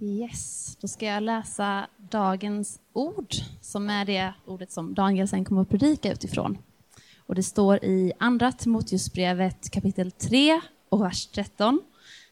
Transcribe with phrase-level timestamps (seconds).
[0.00, 5.62] Yes, då ska jag läsa dagens ord, som är det ordet som Daniel sen kommer
[5.62, 6.58] att predika utifrån.
[7.18, 11.82] Och det står i Andra Timoteusbrevet kapitel 3 och vers 13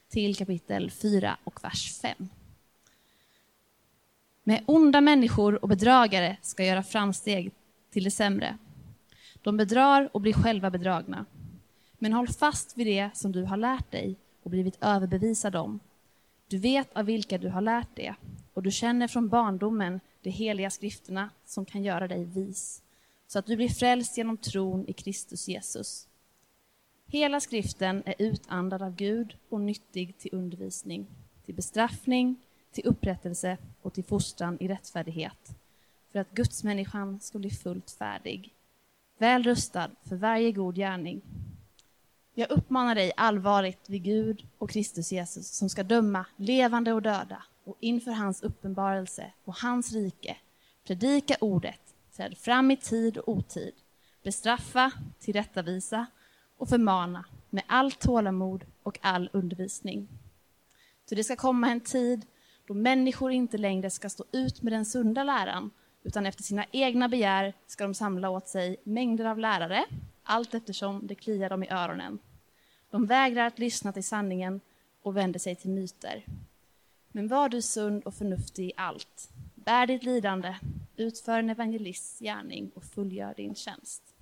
[0.09, 2.29] till kapitel 4 och vers 5.
[4.43, 7.51] Med onda människor och bedragare ska göra framsteg
[7.91, 8.57] till det sämre.
[9.41, 11.25] De bedrar och blir själva bedragna.
[11.97, 15.79] Men håll fast vid det som du har lärt dig och blivit överbevisad om.
[16.47, 18.15] Du vet av vilka du har lärt det
[18.53, 22.81] och du känner från barndomen de heliga skrifterna som kan göra dig vis,
[23.27, 26.07] så att du blir frälst genom tron i Kristus Jesus.
[27.07, 31.07] Hela skriften är utandad av Gud och nyttig till undervisning,
[31.45, 32.35] till bestraffning,
[32.71, 35.55] till upprättelse och till fostran i rättfärdighet,
[36.11, 38.53] för att gudsmänniskan ska bli fullt färdig,
[39.17, 41.21] väl rustad för varje god gärning.
[42.37, 47.43] Jag uppmanar dig allvarligt vid Gud och Kristus Jesus som ska döma levande och döda
[47.63, 50.37] och inför hans uppenbarelse och hans rike
[50.87, 51.79] predika ordet,
[52.15, 53.73] träd fram i tid och otid,
[54.23, 56.05] bestraffa, tillrättavisa
[56.57, 60.07] och förmana med allt tålamod och all undervisning.
[61.09, 62.25] Så det ska komma en tid
[62.67, 65.71] då människor inte längre ska stå ut med den sunda läran,
[66.03, 69.85] utan efter sina egna begär ska de samla åt sig mängder av lärare,
[70.25, 72.19] allt eftersom det kliar dem i öronen.
[72.89, 74.61] De vägrar att lyssna till sanningen
[75.01, 76.25] och vänder sig till myter.
[77.07, 79.29] Men var du sund och förnuftig i allt.
[79.55, 80.55] Bär ditt lidande,
[80.95, 84.15] utför en evangelists gärning och fullgör din tjänst.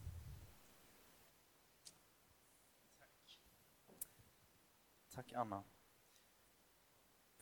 [5.15, 5.63] Tack Anna.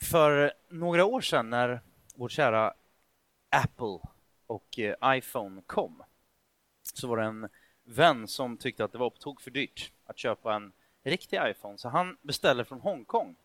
[0.02, 1.82] För några år sedan när
[2.16, 2.74] vår kära
[3.50, 4.00] Apple
[4.48, 6.04] och eh, iPhone kom
[6.84, 7.50] så var det en
[7.92, 10.72] vän som tyckte att det var på tok för dyrt att köpa en
[11.04, 13.36] riktig iPhone så han beställde från Hongkong.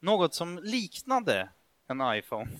[0.00, 1.48] Något som liknade
[1.86, 2.50] en iPhone,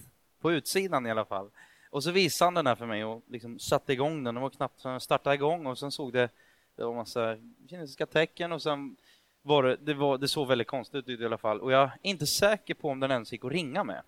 [0.41, 1.51] på utsidan i alla fall.
[1.91, 4.35] Och så visade han den här för mig och liksom satte igång den.
[4.35, 6.29] den var knappt att startade igång och sen såg det,
[6.77, 7.37] det var massa
[7.69, 8.97] kinesiska tecken och sen
[9.43, 11.61] var det, det, var, det såg väldigt konstigt ut i alla fall.
[11.61, 14.03] Och jag är inte säker på om den ens gick att ringa med.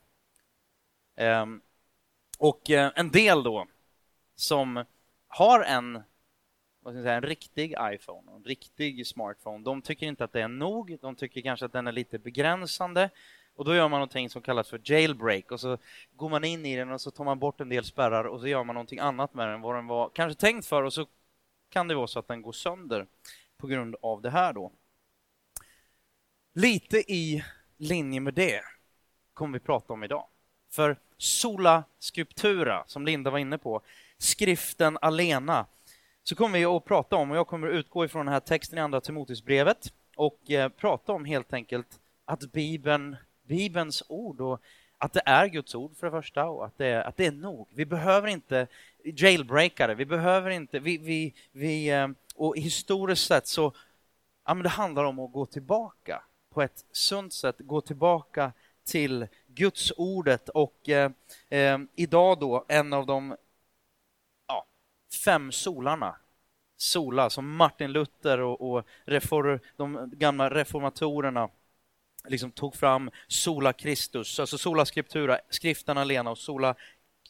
[1.42, 1.60] Um,
[2.38, 3.66] och eh, en del då
[4.36, 4.84] som
[5.28, 6.02] har en
[6.82, 10.42] vad ska jag säga, en riktig iPhone, en riktig smartphone, de tycker inte att det
[10.42, 10.98] är nog.
[11.00, 13.10] De tycker kanske att den är lite begränsande.
[13.54, 15.78] Och då gör man någonting som kallas för jailbreak och så
[16.16, 18.48] går man in i den och så tar man bort en del spärrar och så
[18.48, 21.06] gör man någonting annat med den vad den var kanske tänkt för och så
[21.68, 23.06] kan det vara så att den går sönder
[23.56, 24.72] på grund av det här då.
[26.54, 27.44] Lite i
[27.76, 28.60] linje med det
[29.34, 30.26] kommer vi prata om idag.
[30.70, 33.80] För sola scriptura, som Linda var inne på,
[34.18, 35.66] skriften alena,
[36.24, 38.78] så kommer vi att prata om, och jag kommer att utgå ifrån den här texten
[38.78, 43.16] i Andra Timoteusbrevet och eh, prata om helt enkelt att Bibeln,
[43.46, 44.60] Bibelns ord och
[44.98, 47.32] att det är Guds ord för det första och att det är, att det är
[47.32, 47.68] nog.
[47.74, 48.66] Vi behöver inte
[49.04, 53.72] jailbreakare, vi behöver inte, vi, vi, vi eh, och historiskt sett så,
[54.46, 58.52] ja men det handlar om att gå tillbaka på ett sunt sätt, gå tillbaka
[58.84, 61.10] till Guds ordet och eh,
[61.48, 63.36] eh, idag då en av de
[65.14, 66.16] fem solarna.
[66.76, 71.48] Sola som Martin Luther och, och reform, de gamla reformatorerna
[72.28, 76.74] liksom tog fram sola Christus, alltså sola scriptura, skriften alena och sola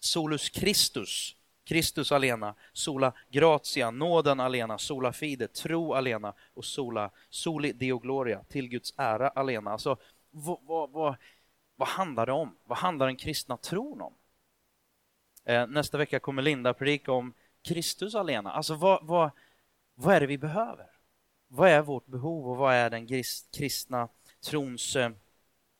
[0.01, 7.73] solus Christus, Kristus alena, sola gratia, nåden alena, sola fide, tro alena och sola soli
[7.73, 9.71] deo gloria, till Guds ära alena.
[9.71, 9.97] Alltså,
[10.31, 11.15] vad, vad, vad,
[11.77, 12.57] vad handlar det om?
[12.65, 14.15] Vad handlar den kristna tron om?
[15.45, 18.53] Eh, nästa vecka kommer Linda predika om Kristus alena.
[18.53, 19.31] Alltså vad, vad,
[19.95, 20.87] vad är det vi behöver?
[21.49, 24.09] Vad är vårt behov och vad är den kristna
[24.45, 25.11] trons eh,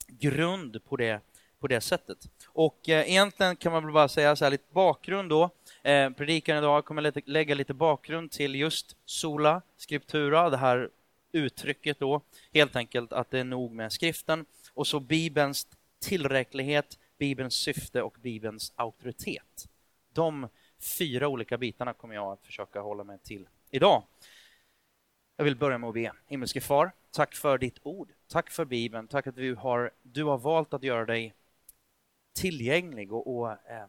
[0.07, 1.21] grund på det,
[1.59, 2.29] på det sättet?
[2.47, 5.51] Och eh, egentligen kan man väl bara säga så här lite bakgrund då.
[5.83, 10.91] Eh, predikan idag kommer lite, lägga lite bakgrund till just sola scriptura, det här
[11.33, 12.21] uttrycket då.
[12.53, 14.45] Helt enkelt att det är nog med skriften
[14.75, 15.67] och så Bibelns
[16.01, 19.69] tillräcklighet, Bibelns syfte och Bibelns auktoritet.
[20.13, 20.49] De
[20.85, 24.03] fyra olika bitarna kommer jag att försöka hålla mig till idag.
[25.37, 26.13] Jag vill börja med att be.
[26.27, 28.13] Himmelske Far, tack för ditt ord.
[28.29, 29.09] Tack för Bibeln.
[29.09, 31.35] Tack att du har, du har valt att göra dig
[32.33, 33.87] tillgänglig och, och eh,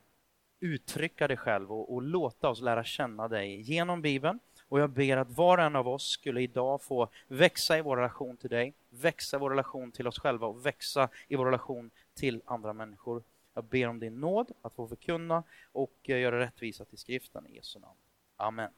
[0.59, 4.39] uttrycka dig själv och, och, låta oss lära känna dig genom Bibeln.
[4.69, 7.97] Och jag ber att var och en av oss skulle idag få växa i vår
[7.97, 11.91] relation till dig, växa i vår relation till oss själva och växa i vår relation
[12.13, 13.23] till andra människor.
[13.53, 17.55] Jag ber om din nåd att få förkunna och eh, göra rättvisa till skriften i
[17.55, 17.99] Jesu namn.
[18.37, 18.71] Amen.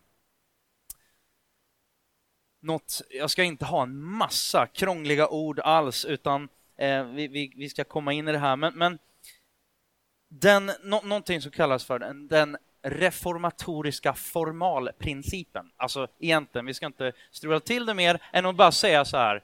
[2.60, 7.70] Något, jag ska inte ha en massa krångliga ord alls, utan Eh, vi, vi, vi,
[7.70, 9.00] ska komma in i det här, men, men
[10.28, 15.72] den, no, någonting som kallas för den, den reformatoriska formalprincipen.
[15.78, 19.44] Alltså egentligen, vi ska inte strula till det mer än att bara säga så här.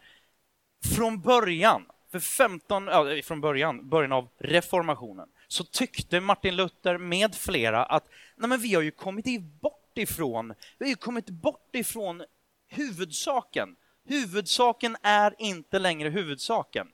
[0.95, 7.35] Från början, för 15, ja, från början, början av reformationen, så tyckte Martin Luther med
[7.35, 11.75] flera att nej men vi har ju kommit bort ifrån, vi har ju kommit bort
[11.75, 12.23] ifrån
[12.69, 13.75] huvudsaken.
[14.05, 16.87] Huvudsaken är inte längre huvudsaken.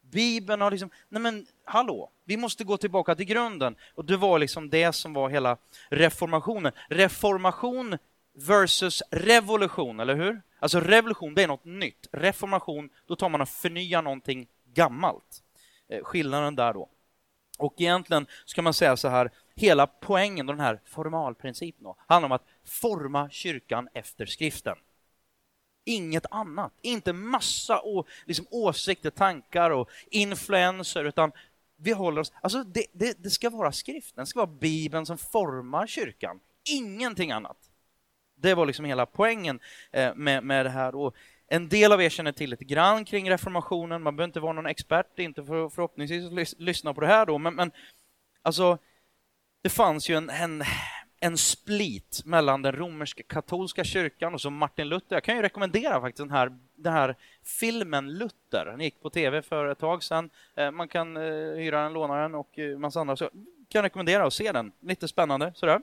[0.00, 3.76] Bibeln har liksom, nej men hallå, vi måste gå tillbaka till grunden.
[3.94, 5.56] Och det var liksom det som var hela
[5.90, 6.72] reformationen.
[6.88, 7.98] Reformation
[8.34, 10.42] versus revolution, eller hur?
[10.62, 12.08] Alltså revolution, det är något nytt.
[12.12, 15.42] Reformation, då tar man och förnyar någonting gammalt.
[15.88, 16.88] Eh, skillnaden där då.
[17.58, 22.32] Och egentligen ska man säga så här, hela poängen, den här formalprincipen, då, handlar om
[22.32, 24.76] att forma kyrkan efter skriften.
[25.84, 26.72] Inget annat.
[26.82, 31.32] Inte massa å, liksom, åsikter, tankar och influenser, utan
[31.76, 32.32] vi håller oss...
[32.40, 36.40] Alltså det, det, det ska vara skriften, det ska vara Bibeln som formar kyrkan.
[36.64, 37.71] Ingenting annat.
[38.42, 39.60] Det var liksom hela poängen
[39.92, 40.94] eh, med, med det här.
[40.94, 41.16] Och
[41.46, 44.02] en del av er känner till lite grann kring reformationen.
[44.02, 47.54] Man behöver inte vara någon expert, inte för, förhoppningsvis lyssna på det här då, men,
[47.54, 47.72] men
[48.42, 48.78] alltså,
[49.62, 50.64] det fanns ju en, en
[51.24, 55.16] en split mellan den romerska katolska kyrkan och så Martin Luther.
[55.16, 58.64] Jag kan ju rekommendera faktiskt den här, den här filmen Luther.
[58.64, 60.30] Den gick på tv för ett tag sedan.
[60.54, 61.22] Eh, man kan eh,
[61.56, 63.16] hyra den, låna den och eh, massa andra.
[63.16, 63.30] Så
[63.68, 64.72] kan rekommendera att se den.
[64.80, 65.80] Lite spännande sådär.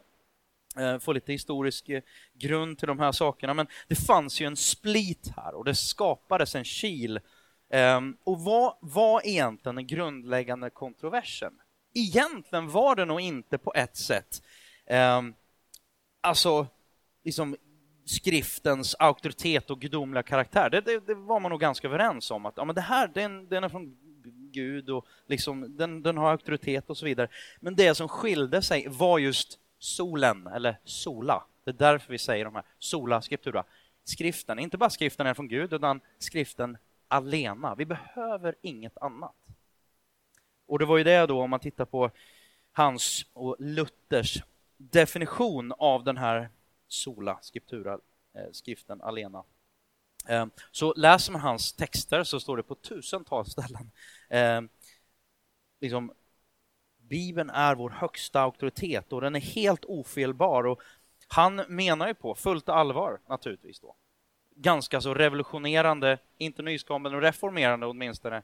[0.78, 2.02] Eh, få lite historisk eh,
[2.34, 3.54] grund till de här sakerna.
[3.54, 7.20] Men det fanns ju en split här och det skapades en kil.
[7.70, 11.54] Ehm, och vad var egentligen den grundläggande kontroversen?
[11.94, 14.44] Egentligen var det nog inte på ett sätt
[14.86, 15.34] ehm,
[16.22, 16.68] alltså,
[17.24, 17.56] liksom
[18.06, 20.70] skriftens auktoritet och gudomliga karaktär.
[20.70, 23.50] Det, det, det, var man nog ganska överens om att ja, men det här den,
[23.50, 23.98] den är från
[24.52, 27.28] Gud och liksom, den, den har auktoritet och så vidare.
[27.60, 31.44] Men det som skilde sig var just solen, eller sola.
[31.64, 33.64] Det är därför vi säger de här sola scriptura.
[34.04, 36.78] Skriften, inte bara skriften är från Gud, utan skriften
[37.08, 37.76] alena.
[37.76, 39.36] Vi behöver inget annat.
[40.66, 42.12] Och det var ju det då, om man tittar på
[42.72, 44.44] hans och Luthers
[44.78, 46.50] definition av den här
[46.88, 47.94] sola scriptura,
[48.34, 49.44] eh, skriften alena.
[50.28, 53.92] Eh, så läser man hans texter så står det på tusentals ställen.
[54.30, 54.62] Eh,
[55.82, 56.14] liksom,
[57.10, 60.64] Bibeln är vår högsta auktoritet och den är helt ofelbar.
[60.64, 60.82] Och
[61.28, 63.96] han menar ju på fullt allvar naturligtvis då.
[64.56, 68.42] Ganska så revolutionerande, inte nyskapande och reformerande åtminstone.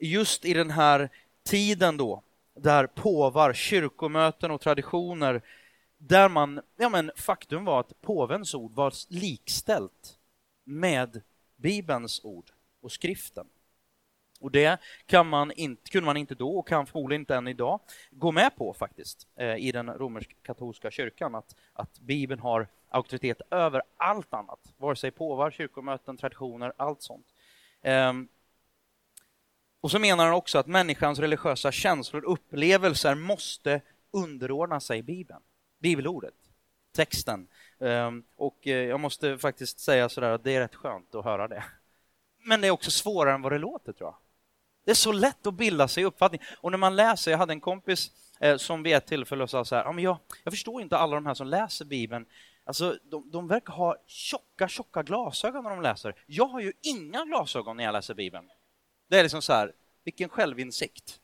[0.00, 1.08] Just i den här
[1.44, 2.22] tiden då,
[2.54, 5.42] där påvar, kyrkomöten och traditioner
[5.98, 10.18] där man, ja men faktum var att påvens ord var likställt
[10.64, 11.22] med
[11.56, 12.50] Bibelns ord
[12.80, 13.46] och skriften.
[14.42, 17.80] Och det kan man inte, kunde man inte då och kan förmodligen inte än idag
[18.10, 23.82] gå med på faktiskt eh, i den romersk-katolska kyrkan att, att Bibeln har auktoritet över
[23.96, 27.26] allt annat, vare sig påvar, kyrkomöten, traditioner, allt sånt.
[27.82, 28.28] Ehm,
[29.80, 33.80] och så menar han också att människans religiösa känslor och upplevelser måste
[34.10, 35.42] underordna sig Bibeln
[35.82, 36.34] bibelordet,
[36.92, 37.48] texten.
[37.80, 41.48] Ehm, och eh, jag måste faktiskt säga sådär att det är rätt skönt att höra
[41.48, 41.64] det.
[42.44, 44.16] Men det är också svårare än vad det låter, tror jag.
[44.84, 46.40] Det är så lätt att bilda sig uppfattning.
[46.60, 49.76] Och när man läser, jag hade en kompis eh, som vid ett tillfälle sa så
[49.76, 52.26] här, ja, men jag, jag förstår inte alla de här som läser Bibeln.
[52.64, 56.14] Alltså, de, de verkar ha tjocka, tjocka glasögon när de läser.
[56.26, 58.50] Jag har ju inga glasögon när jag läser Bibeln.
[59.08, 59.72] Det är liksom så här,
[60.04, 61.20] vilken självinsikt.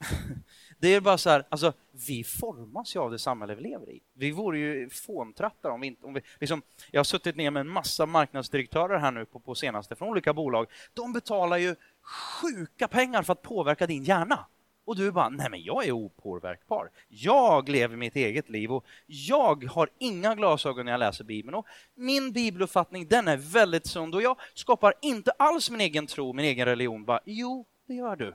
[0.78, 4.00] Det är bara så här, alltså, vi formas ju av det samhälle vi lever i.
[4.12, 6.06] Vi vore ju fåntrattar om vi inte...
[6.06, 9.54] Om vi, liksom, jag har suttit ner med en massa marknadsdirektörer här nu på, på
[9.54, 10.66] senaste från olika bolag.
[10.94, 14.46] De betalar ju sjuka pengar för att påverka din hjärna.
[14.84, 16.90] Och du bara, nej men jag är opåverkbar.
[17.08, 21.54] Jag lever mitt eget liv och jag har inga glasögon när jag läser Bibeln.
[21.54, 26.32] Och min bibeluppfattning den är väldigt sund och jag skapar inte alls min egen tro,
[26.32, 27.04] min egen religion.
[27.04, 28.34] Bara, jo, det gör du.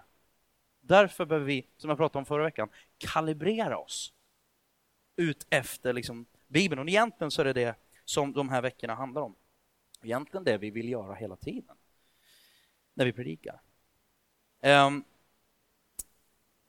[0.82, 4.14] Därför behöver vi, som jag pratade om förra veckan, kalibrera oss
[5.16, 6.82] ut efter liksom Bibeln.
[6.82, 9.36] Och egentligen så är det det som de här veckorna handlar om.
[10.04, 11.76] Egentligen det vi vill göra hela tiden
[13.00, 13.62] när vi predikar.
[14.64, 15.04] Um,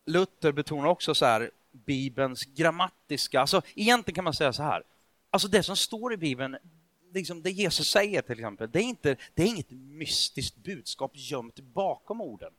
[0.07, 4.83] Luther betonar också så här Bibelns grammatiska, alltså egentligen kan man säga så här,
[5.31, 6.57] alltså det som står i Bibeln,
[7.13, 11.61] liksom det Jesus säger till exempel, det är, inte, det är inget mystiskt budskap gömt
[11.61, 12.53] bakom orden.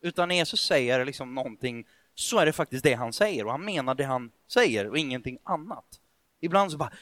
[0.00, 3.64] Utan när Jesus säger liksom någonting så är det faktiskt det han säger och han
[3.64, 6.00] menar det han säger och ingenting annat.
[6.40, 6.92] Ibland så bara,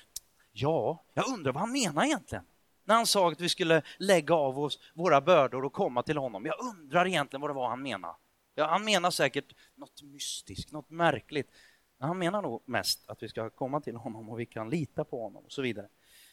[0.52, 2.44] ja, jag undrar vad han menar egentligen.
[2.92, 6.46] När han sa att vi skulle lägga av oss våra bördor och komma till honom.
[6.46, 8.14] Jag undrar egentligen vad det var han menade.
[8.54, 11.50] Ja, han menar säkert något mystiskt, något märkligt.
[11.98, 15.04] Men han menar nog mest att vi ska komma till honom och vi kan lita
[15.04, 15.88] på honom och så vidare.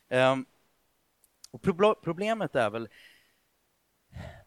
[0.10, 0.46] Ehm,
[1.52, 1.62] och
[2.02, 2.90] problemet är väl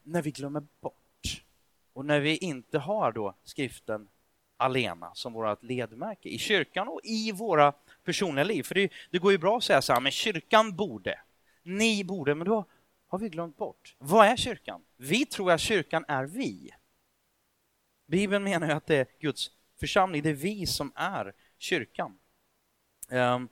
[0.02, 1.44] när vi glömmer bort
[1.92, 4.08] och när vi inte har då skriften
[4.56, 7.72] alena som vårt ledmärke i kyrkan och i våra
[8.04, 8.62] personliga liv.
[8.62, 11.18] För det, det går ju bra att säga så här, men kyrkan borde,
[11.62, 12.64] ni borde, men då
[13.06, 13.96] har vi glömt bort.
[13.98, 14.82] Vad är kyrkan?
[14.96, 16.70] Vi tror att kyrkan är vi.
[18.06, 19.50] Bibeln menar ju att det är Guds
[19.80, 22.18] församling, det är vi som är kyrkan.
[23.10, 23.48] Um,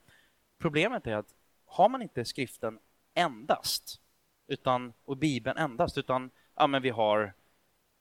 [0.59, 2.79] problemet är att har man inte skriften
[3.15, 4.01] endast,
[4.47, 7.35] utan, och Bibeln endast, utan ja, men vi har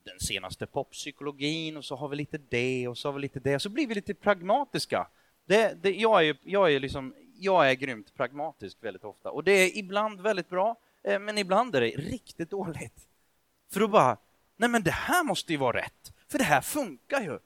[0.04, 3.60] den senaste poppsykologin och så har vi lite det och så har vi lite det,
[3.60, 5.08] så blir vi lite pragmatiska.
[5.46, 9.51] Det, det, jag, är, jag, är liksom, jag är grymt pragmatisk väldigt ofta och det
[9.51, 13.08] är ibland väldigt bra, eh, men ibland är det riktigt dåligt.
[13.72, 14.17] För då bara,
[14.55, 17.39] nej men det här måste ju vara rätt, för det här funkar ju.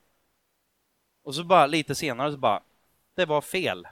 [1.23, 2.63] Och så bara lite senare så bara,
[3.15, 3.88] det var fel.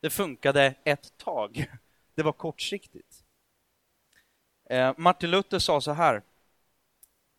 [0.00, 1.66] Det funkade ett tag.
[2.14, 3.24] Det var kortsiktigt.
[4.70, 6.22] Eh, Martin Luther sa så här.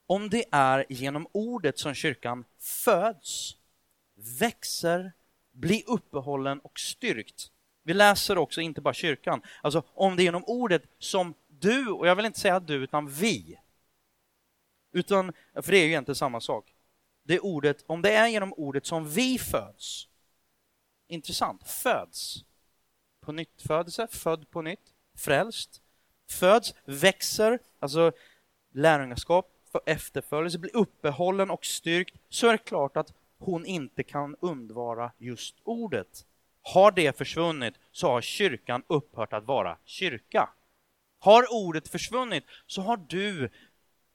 [0.06, 3.58] Om det är genom ordet som kyrkan föds,
[4.40, 5.12] växer,
[5.52, 7.52] blir uppehållen och styrkt.
[7.84, 9.42] Vi läser också inte bara kyrkan.
[9.62, 13.08] Alltså om det är genom ordet som du, och jag vill inte säga du, utan
[13.08, 13.60] vi.
[14.92, 16.76] Utan, för det är ju egentligen samma sak.
[17.24, 20.08] Det ordet, om det är genom ordet som vi föds.
[21.08, 22.46] Intressant, föds
[23.22, 25.82] på nytt födelse, född på nytt, frälst,
[26.30, 28.12] föds, växer, alltså
[28.72, 29.50] lärjungaskap,
[29.86, 35.56] efterföljelse, blir uppehållen och styrkt, så är det klart att hon inte kan undvara just
[35.64, 36.26] ordet.
[36.64, 40.50] Har det försvunnit så har kyrkan upphört att vara kyrka.
[41.20, 43.50] Har ordet försvunnit så har du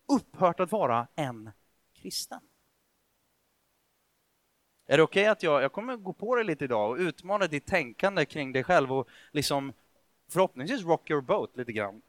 [0.08, 1.50] upphört att vara en
[1.94, 2.40] kristen.
[4.86, 7.46] Är det okej okay att jag, jag kommer gå på dig lite idag och utmana
[7.46, 9.72] ditt tänkande kring dig själv och liksom
[10.28, 12.02] förhoppningsvis rock your boat lite grann.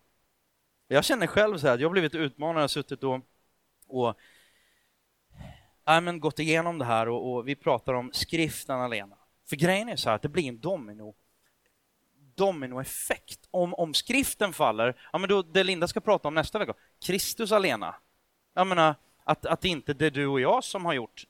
[0.87, 3.19] Jag känner själv så här att jag har blivit utmanad, och suttit och,
[3.87, 4.15] och
[5.87, 9.18] äh, men gått igenom det här och, och, vi pratar om skriften alena.
[9.49, 11.15] För grejen är så här att det blir en domino
[12.35, 13.47] dominoeffekt.
[13.51, 16.73] Om, om skriften faller, ja men då, det Linda ska prata om nästa vecka,
[17.05, 17.95] Kristus alena.
[18.53, 21.27] Jag menar, att, att det inte är du och jag som har gjort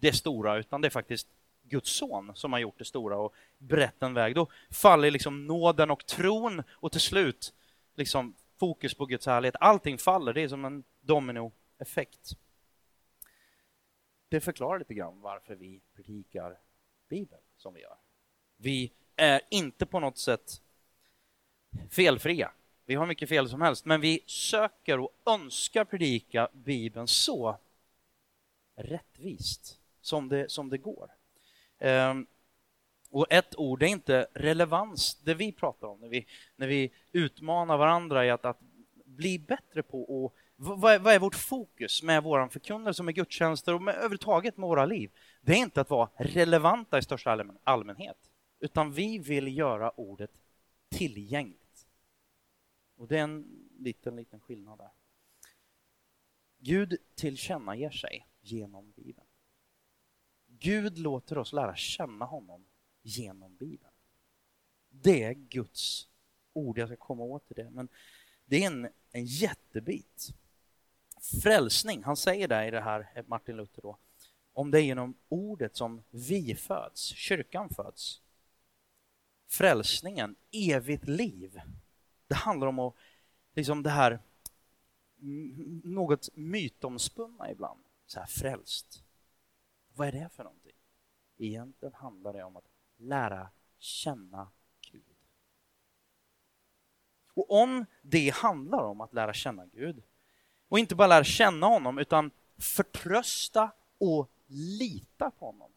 [0.00, 1.28] det stora, utan det är faktiskt
[1.62, 4.34] Guds son som har gjort det stora och brett en väg.
[4.34, 7.54] Då faller liksom nåden och tron och till slut
[7.94, 9.56] liksom fokus på Guds härlighet.
[9.60, 12.30] Allting faller, det är som en dominoeffekt.
[14.28, 16.58] Det förklarar lite grann varför vi predikar
[17.08, 17.96] Bibeln som vi gör.
[18.56, 20.62] Vi är inte på något sätt
[21.90, 22.52] felfria.
[22.84, 27.56] Vi har mycket fel som helst, men vi söker och önskar predika Bibeln så
[28.76, 31.10] rättvist som det, som det går.
[31.78, 32.26] Um,
[33.10, 36.26] och ett ord är inte relevans, det vi pratar om när vi,
[36.56, 38.60] när vi utmanar varandra i att, att
[39.04, 43.74] bli bättre på och vad är, vad är vårt fokus med vår förkunnelse, med gudstjänster
[43.74, 45.10] och med, överhuvudtaget med våra liv?
[45.40, 50.30] Det är inte att vara relevanta i största allmän, allmänhet, utan vi vill göra ordet
[50.88, 51.86] tillgängligt.
[52.96, 54.90] Och det är en liten, liten skillnad där.
[56.58, 59.26] Gud tillkännager sig genom Bibeln.
[60.46, 62.64] Gud låter oss lära känna honom
[63.02, 63.92] genom Bibeln.
[64.88, 66.08] Det är Guds
[66.52, 67.88] ord, jag ska komma åt till det, men
[68.44, 70.28] det är en, en jättebit.
[71.42, 73.98] Frälsning, han säger det i det här, Martin Luther då,
[74.52, 78.20] om det är genom ordet som vi föds, kyrkan föds.
[79.46, 81.60] Frälsningen, evigt liv,
[82.26, 82.94] det handlar om att,
[83.54, 84.20] liksom det här
[85.84, 89.02] något mytomspunna ibland, så här frälst.
[89.94, 90.76] Vad är det för någonting?
[91.36, 94.50] Egentligen handlar det om att lära känna
[94.90, 95.04] Gud.
[97.34, 100.02] Och om det handlar om att lära känna Gud,
[100.68, 105.70] och inte bara lära känna honom, utan förtrösta och lita på honom.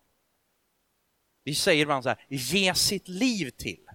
[1.43, 3.89] Vi säger ibland så här, ge sitt liv till.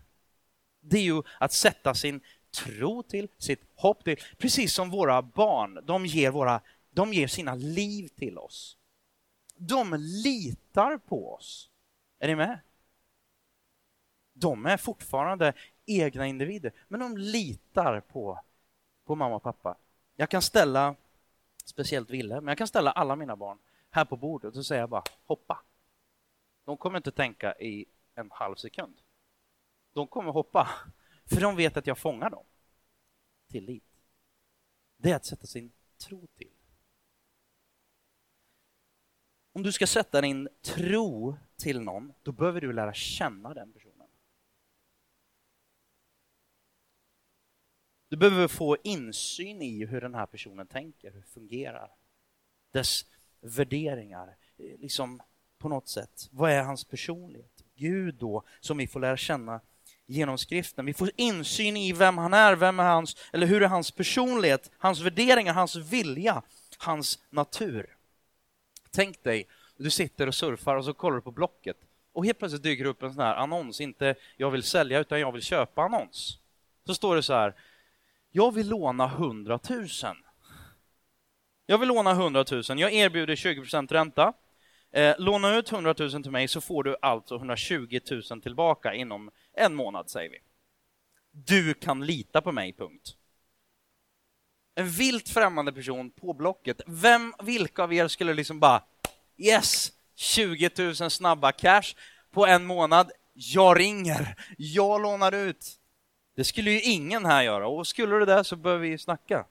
[0.80, 2.20] Det är ju att sätta sin
[2.50, 7.54] tro till, sitt hopp till, precis som våra barn, de ger, våra, de ger sina
[7.54, 8.78] liv till oss
[9.58, 11.70] de litar på oss.
[12.18, 12.61] Är ni med?
[14.32, 15.52] De är fortfarande
[15.87, 18.40] egna individer, men de litar på,
[19.04, 19.76] på mamma och pappa.
[20.16, 20.94] Jag kan ställa,
[21.64, 23.58] speciellt Ville, men jag kan ställa alla mina barn
[23.90, 25.64] här på bordet och jag bara hoppa.
[26.64, 29.00] De kommer inte tänka i en halv sekund.
[29.92, 30.68] De kommer hoppa,
[31.25, 32.45] för de vet att jag fångar dem.
[33.49, 33.85] tillit.
[34.97, 36.50] Det är att sätta sin tro till.
[39.52, 44.09] Om du ska sätta din tro till någon, då behöver du lära känna den personen.
[48.09, 51.90] Du behöver få insyn i hur den här personen tänker, hur det fungerar.
[52.71, 53.04] Dess
[53.40, 55.23] värderingar, eh, liksom
[55.59, 56.28] på något sätt.
[56.30, 57.64] Vad är hans personlighet?
[57.76, 59.61] Gud då, som vi får lära känna
[60.07, 60.87] genom skriften.
[60.87, 64.71] Vi får insyn i vem han är, vem är hans, eller hur är hans personlighet,
[64.78, 66.42] hans värderingar, hans vilja,
[66.78, 67.97] hans natur.
[68.90, 71.76] Tänk dig, du sitter och surfar och så kollar du på Blocket
[72.12, 75.33] och helt plötsligt dyker upp en sån här annons, inte jag vill sälja utan jag
[75.33, 76.38] vill köpa annons.
[76.87, 77.54] Så står det så här,
[78.30, 79.88] jag vill låna 100 000.
[81.70, 83.62] Jag vill låna 100 000, jag erbjuder 20
[83.94, 84.32] ränta.
[84.92, 89.30] Eh, låna ut 100 000 till mig så får du alltså 120 000 tillbaka inom
[89.56, 90.38] en månad, säger vi.
[91.30, 93.16] Du kan lita på mig, punkt.
[94.75, 96.80] En vilt främmande person på Blocket.
[96.87, 98.82] Vem, vilka av er skulle liksom bara
[99.37, 101.94] yes, 20 000 snabba cash
[102.30, 103.10] på en månad.
[103.32, 105.66] Jag ringer, jag lånar ut.
[106.37, 109.46] Det skulle ju ingen här göra och skulle det där så behöver vi snacka.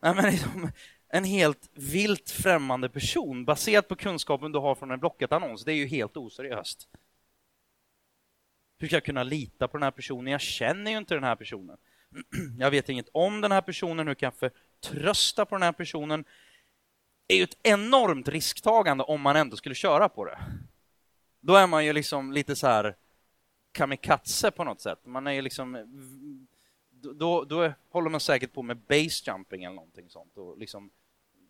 [0.00, 0.70] Nej, men liksom,
[1.08, 5.76] en helt vilt främmande person baserat på kunskapen du har från en Blocket-annons, det är
[5.76, 6.88] ju helt oseriöst.
[8.78, 10.32] Hur ska jag kunna lita på den här personen?
[10.32, 11.76] Jag känner ju inte den här personen.
[12.58, 16.24] Jag vet inget om den här personen, hur kan jag förtrösta på den här personen?
[17.26, 20.38] Det är ju ett enormt risktagande om man ändå skulle köra på det.
[21.40, 22.96] Då är man ju liksom lite så här
[23.72, 24.98] kamikaze på något sätt.
[25.04, 25.76] Man är ju liksom
[27.00, 30.90] då, då håller man säkert på med basejumping eller någonting sånt och liksom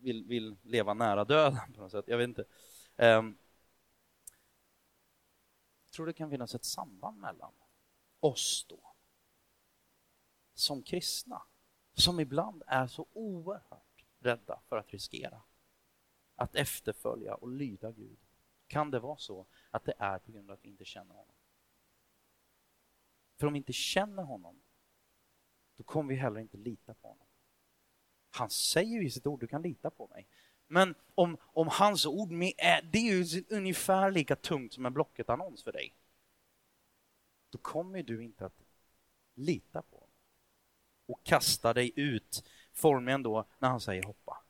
[0.01, 2.05] vill, vill leva nära döden på något sätt.
[2.09, 2.45] Jag vet inte.
[2.97, 3.39] Um,
[5.85, 7.53] jag tror det kan finnas ett samband mellan
[8.21, 8.81] oss då,
[10.55, 11.43] som kristna,
[11.93, 15.43] som ibland är så oerhört rädda för att riskera
[16.37, 18.19] att efterfölja och lyda Gud.
[18.67, 21.35] Kan det vara så att det är på grund av att vi inte känner honom?
[23.37, 24.61] För om vi inte känner honom,
[25.81, 27.27] då kommer vi heller inte lita på honom.
[28.31, 30.29] Han säger i sitt ord, du kan lita på mig.
[30.67, 35.65] Men om, om hans ord, är, det är ju ungefär lika tungt som en Blocket-annons
[35.65, 35.95] för dig.
[37.51, 38.63] Då kommer du inte att
[39.35, 40.11] lita på honom.
[41.07, 44.43] Och kasta dig ut, formligen då, när han säger hoppa.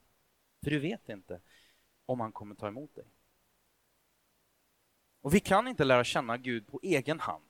[0.62, 1.40] För du vet inte
[2.06, 3.06] om han kommer ta emot dig.
[5.20, 7.49] Och vi kan inte lära känna Gud på egen hand.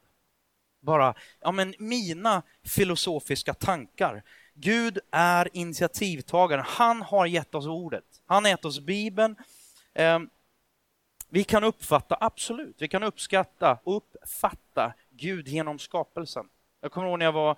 [0.80, 4.22] Bara, ja men mina filosofiska tankar.
[4.54, 6.64] Gud är initiativtagaren.
[6.68, 8.04] Han har gett oss ordet.
[8.26, 9.36] Han har gett oss Bibeln.
[9.94, 10.30] Ehm,
[11.28, 16.48] vi kan uppfatta, absolut, vi kan uppskatta och uppfatta Gud genom skapelsen.
[16.80, 17.56] Jag kommer ihåg när jag var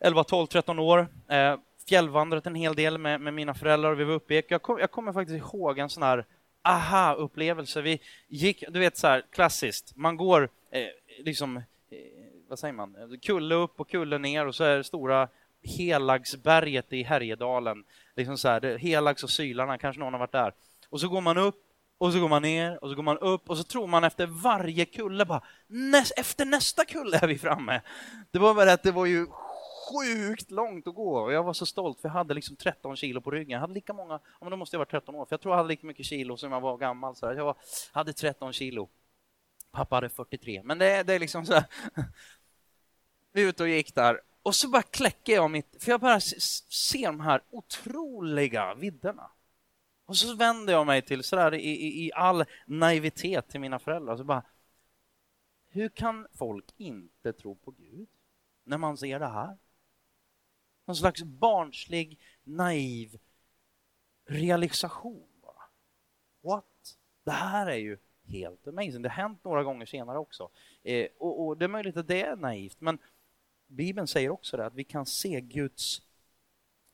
[0.00, 4.04] 11, 12, 13 år, ehm, fjällvandrat en hel del med, med mina föräldrar och vi
[4.04, 6.26] var uppe i jag, kom, jag kommer faktiskt ihåg en sån här
[6.62, 7.82] aha-upplevelse.
[7.82, 11.62] Vi gick, du vet så här klassiskt, man går eh, liksom,
[12.48, 15.28] vad säger man, kulle upp och kulle ner och så är det stora
[15.62, 17.84] Helagsberget i Härjedalen.
[18.16, 20.52] Liksom så här, Helags och Sylarna, kanske någon har varit där.
[20.88, 21.64] Och så går man upp
[21.98, 24.26] och så går man ner och så går man upp och så tror man efter
[24.26, 27.80] varje kulle bara, näst, efter nästa kulle är vi framme.
[28.30, 29.26] Det var bara att det var ju
[29.88, 33.20] sjukt långt att gå och jag var så stolt för jag hade liksom 13 kilo
[33.20, 33.50] på ryggen.
[33.50, 35.52] Jag hade lika många, ja, men då måste jag vara 13 år, för jag tror
[35.52, 37.16] jag hade lika mycket kilo som jag var gammal.
[37.16, 37.56] Så jag var,
[37.92, 38.88] hade 13 kilo.
[39.72, 41.64] Pappa hade 43, men det, det är liksom så här.
[43.32, 46.20] Vi var ute och gick där och så bara kläcker jag mitt, för jag bara
[46.20, 49.30] ser de här otroliga vidderna.
[50.06, 54.16] Och så vänder jag mig till sådär i, i, i all naivitet till mina föräldrar.
[54.16, 54.42] Så bara,
[55.68, 58.08] hur kan folk inte tro på Gud
[58.64, 59.56] när man ser det här?
[60.84, 63.18] Någon slags barnslig, naiv
[64.26, 65.62] realisation bara.
[66.40, 66.96] What?
[67.24, 69.02] Det här är ju helt amazing.
[69.02, 70.50] Det har hänt några gånger senare också.
[70.82, 72.98] Eh, och, och, det är möjligt att det är naivt, men
[73.68, 76.02] Bibeln säger också det, att vi kan se Guds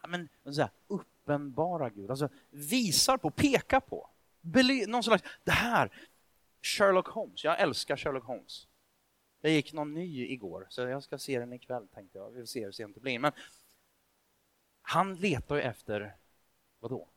[0.02, 4.10] ja, men, så uppenbara Gud, alltså visar på, pekar på.
[4.40, 5.92] Bely någon slags, det här,
[6.62, 8.68] Sherlock Holmes, jag älskar Sherlock Holmes.
[9.40, 12.30] Det gick någon ny igår, så jag ska se den ikväll tänkte jag.
[12.30, 13.18] Vi får se hur sent det blir.
[13.18, 13.32] Men
[14.82, 16.16] han letar ju efter,
[16.80, 17.08] vad då?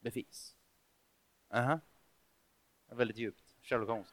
[0.00, 0.56] Bevis.
[1.54, 1.80] Uh -huh.
[2.86, 4.08] Väldigt djupt, Sherlock Holmes.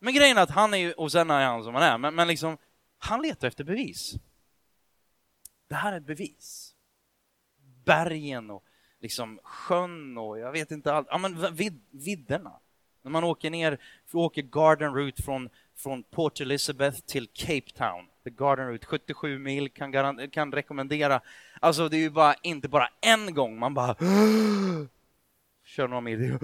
[0.00, 2.14] Men grejen är att han är ju, och sen är han som han är, men,
[2.14, 2.56] men liksom,
[2.98, 4.14] han letar efter bevis.
[5.68, 6.74] Det här är ett bevis.
[7.84, 8.64] Bergen och
[9.00, 11.06] liksom sjön och jag vet inte allt.
[11.10, 12.52] Ja, men vid, vidderna.
[13.02, 13.78] När man åker ner,
[14.12, 18.06] åker Garden Route från, från Port Elizabeth till Cape Town.
[18.24, 21.20] The Garden Route, 77 mil, kan, kan rekommendera.
[21.60, 23.94] Alltså det är ju bara, inte bara en gång, man bara
[25.70, 26.18] kör några mil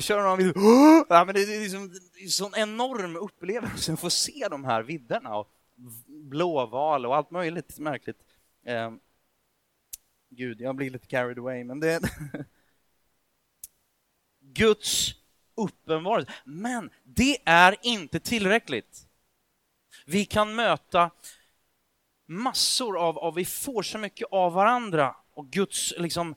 [0.00, 0.52] kör några mil
[1.08, 1.90] ja, men det är liksom
[2.22, 5.50] en sån enorm upplevelse att få se de här vidderna och
[6.06, 8.16] blåval och allt möjligt märkligt.
[8.66, 8.92] Eh,
[10.30, 12.00] Gud, jag blir lite carried away, men det
[14.40, 15.14] Guds
[15.54, 16.32] uppenbarelse.
[16.44, 19.06] Men det är inte tillräckligt.
[20.06, 21.10] Vi kan möta
[22.26, 26.34] massor av, av vi får så mycket av varandra och Guds liksom,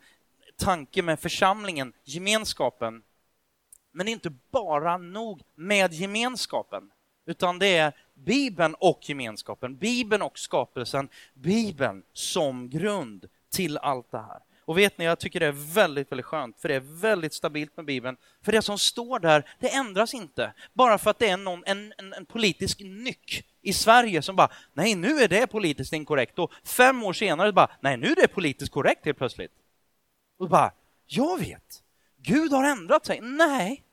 [0.60, 3.04] tanke med församlingen, gemenskapen.
[3.92, 6.92] Men det är inte bara nog med gemenskapen,
[7.26, 14.18] utan det är Bibeln och gemenskapen, Bibeln och skapelsen, Bibeln som grund till allt det
[14.18, 14.40] här.
[14.70, 17.78] Och vet ni, jag tycker det är väldigt, väldigt skönt, för det är väldigt stabilt
[17.78, 18.18] med Bibeln.
[18.42, 20.54] För det som står där, det ändras inte.
[20.74, 24.50] Bara för att det är någon, en, en, en politisk nyck i Sverige som bara,
[24.74, 26.40] nej nu är det politiskt inkorrekt.
[26.40, 29.52] Och fem år senare bara, nej nu är det politiskt korrekt helt plötsligt.
[30.40, 30.72] Och bara,
[31.06, 31.84] jag vet,
[32.18, 33.20] Gud har ändrat sig.
[33.22, 33.84] Nej,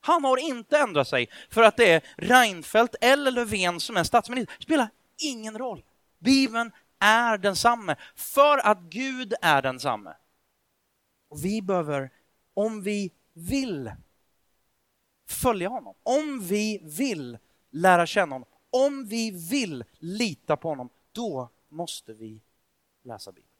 [0.00, 4.54] han har inte ändrat sig för att det är Reinfeldt eller Löfven som är statsminister.
[4.58, 5.84] Det spelar ingen roll.
[6.18, 10.14] Bibeln är densamme för att Gud är densamme.
[11.28, 12.10] Och vi behöver,
[12.54, 13.92] om vi vill
[15.28, 17.38] följa honom, om vi vill
[17.70, 22.42] lära känna honom, om vi vill lita på honom, då måste vi
[23.02, 23.50] läsa Bibeln.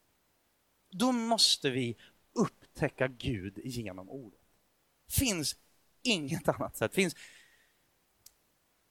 [0.91, 1.97] Då måste vi
[2.33, 4.39] upptäcka Gud genom ordet.
[5.09, 5.57] finns
[6.01, 6.93] inget annat sätt.
[6.93, 7.15] Finns...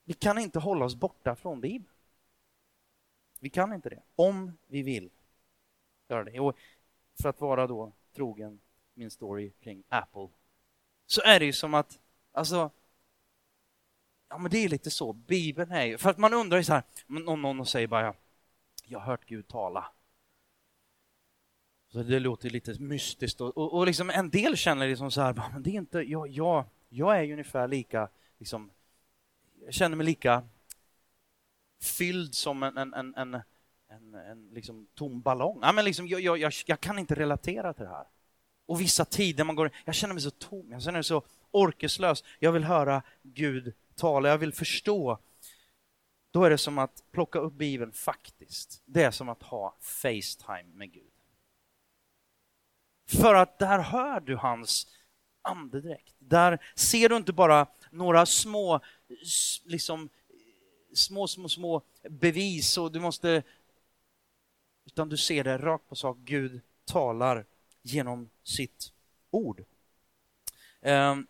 [0.03, 1.93] Vi kan inte hålla oss borta från Bibeln.
[3.39, 5.09] Vi kan inte det, om vi vill
[6.07, 6.39] göra det.
[6.39, 6.57] Och
[7.21, 8.59] för att vara då trogen
[8.93, 10.29] min story kring Apple,
[11.05, 11.99] så är det ju som att,
[12.31, 12.71] alltså,
[14.29, 16.73] ja men det är lite så, Bibeln är ju, för att man undrar ju så
[16.73, 16.83] här,
[17.27, 18.15] om någon säger bara,
[18.85, 19.91] jag har hört Gud tala.
[21.91, 25.49] Så det låter lite mystiskt och, och, och liksom en del känner liksom så här,
[25.53, 28.71] men det är inte, jag, jag, jag är ju ungefär lika, liksom,
[29.65, 30.43] jag känner mig lika
[31.81, 33.33] fylld som en, en, en, en,
[33.89, 35.59] en, en liksom tom ballong.
[35.61, 38.05] Ja, men liksom, jag, jag, jag, kan inte relatera till det här.
[38.65, 42.23] Och vissa tider man går, jag känner mig så tom, jag känner mig så orkeslös.
[42.39, 45.17] Jag vill höra Gud tala, jag vill förstå.
[46.31, 48.81] Då är det som att plocka upp Bibeln faktiskt.
[48.85, 51.10] Det är som att ha Facetime med Gud.
[53.11, 54.87] För att där hör du hans
[55.41, 56.15] andedräkt.
[56.19, 58.79] Där ser du inte bara några små
[59.65, 60.09] liksom,
[60.93, 63.43] små, små, små bevis och du måste...
[64.85, 66.17] Utan du ser det rakt på sak.
[66.17, 67.45] Gud talar
[67.81, 68.93] genom sitt
[69.31, 69.63] ord.
[70.81, 71.27] Ehm,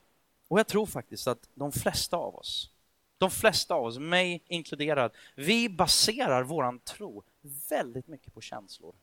[0.47, 2.71] och jag tror faktiskt att de flesta av oss,
[3.17, 7.23] de flesta av oss, mig inkluderad, vi baserar våran tro
[7.69, 8.95] väldigt mycket på känslor.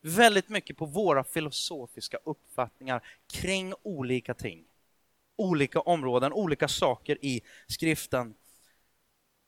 [0.00, 4.64] Väldigt mycket på våra filosofiska uppfattningar kring olika ting.
[5.36, 8.34] Olika områden, olika saker i skriften.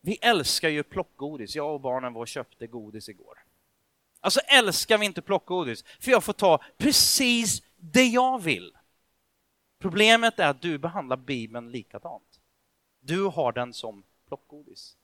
[0.00, 1.56] Vi älskar ju plockgodis.
[1.56, 3.44] Jag och barnen var och köpte godis igår.
[4.20, 8.76] Alltså älskar vi inte plockgodis, för jag får ta precis det jag vill.
[9.78, 12.40] Problemet är att du behandlar Bibeln likadant.
[13.00, 14.96] Du har den som plockgodis.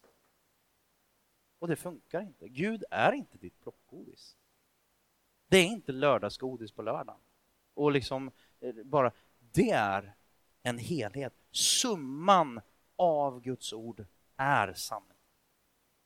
[1.58, 2.48] Och det funkar inte.
[2.48, 4.35] Gud är inte ditt plockgodis.
[5.48, 7.20] Det är inte lördagsgodis på lördagen.
[7.74, 8.30] Och liksom
[8.60, 10.14] eh, bara, det är
[10.62, 11.34] en helhet.
[11.50, 12.60] Summan
[12.96, 14.06] av Guds ord
[14.36, 15.18] är sanning.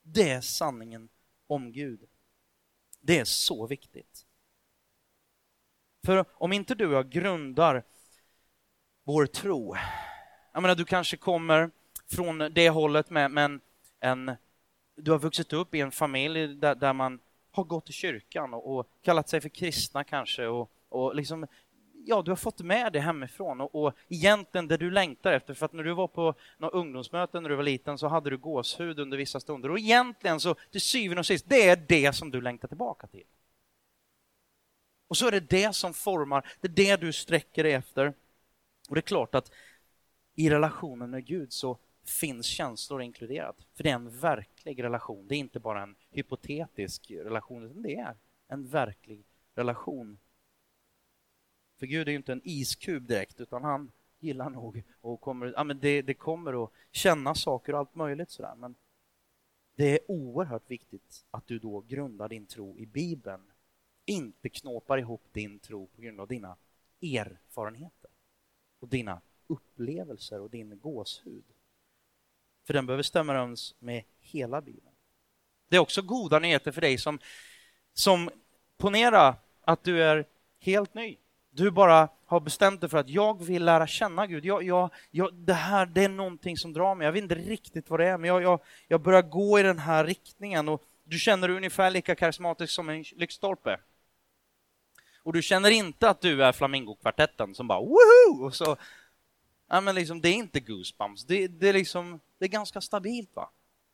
[0.02, 1.08] Det är sanningen
[1.46, 2.08] om Gud.
[3.00, 4.26] Det är så viktigt.
[6.04, 7.84] För om inte du och jag grundar
[9.04, 9.76] vår tro,
[10.52, 11.70] jag menar du kanske kommer
[12.10, 13.60] från det hållet med, med
[14.00, 14.36] en,
[14.96, 17.20] du har vuxit upp i en familj där, där man
[17.52, 21.46] har gått i kyrkan och, och kallat sig för kristna kanske och, och liksom
[22.06, 25.66] ja, du har fått med det hemifrån och, och egentligen det du längtar efter, för
[25.66, 28.98] att när du var på några ungdomsmöten när du var liten så hade du gåshud
[28.98, 32.40] under vissa stunder och egentligen så till syvende och sist, det är det som du
[32.40, 33.24] längtar tillbaka till.
[35.08, 38.12] Och så är det det som formar, det är det du sträcker dig efter.
[38.88, 39.52] Och det är klart att
[40.34, 45.26] i relationen med Gud så finns känslor inkluderat, för det är en verklig relation.
[45.28, 48.16] Det är inte bara en hypotetisk relation, utan det är
[48.48, 50.18] en verklig relation
[51.80, 55.64] för Gud är ju inte en iskub direkt, utan han gillar nog och kommer, ja,
[55.64, 58.54] men det, det kommer att känna saker och allt möjligt sådär.
[58.54, 58.74] Men
[59.74, 63.42] det är oerhört viktigt att du då grundar din tro i Bibeln.
[64.04, 66.56] Inte knåpar ihop din tro på grund av dina
[67.02, 68.10] erfarenheter
[68.80, 71.44] och dina upplevelser och din gåshud.
[72.70, 74.94] För den behöver stämma överens med hela Bibeln.
[75.68, 77.18] Det är också goda nyheter för dig som,
[77.94, 78.30] som
[78.78, 80.24] ponera att du är
[80.60, 81.16] helt ny.
[81.50, 84.44] Du bara har bestämt dig för att jag vill lära känna Gud.
[84.44, 87.04] Jag, jag, jag, det här det är någonting som drar mig.
[87.04, 89.78] Jag vet inte riktigt vad det är, men jag, jag, jag börjar gå i den
[89.78, 90.68] här riktningen.
[90.68, 93.80] Och du känner dig ungefär lika karismatisk som en lyktstolpe.
[95.22, 98.44] Och du känner inte att du är Flamingokvartetten som bara woho!
[98.46, 98.76] Och så,
[99.68, 101.24] ja, men liksom, det är inte goosebumps.
[101.24, 103.36] Det, det, är liksom, det är ganska stabilt.
[103.36, 103.50] va?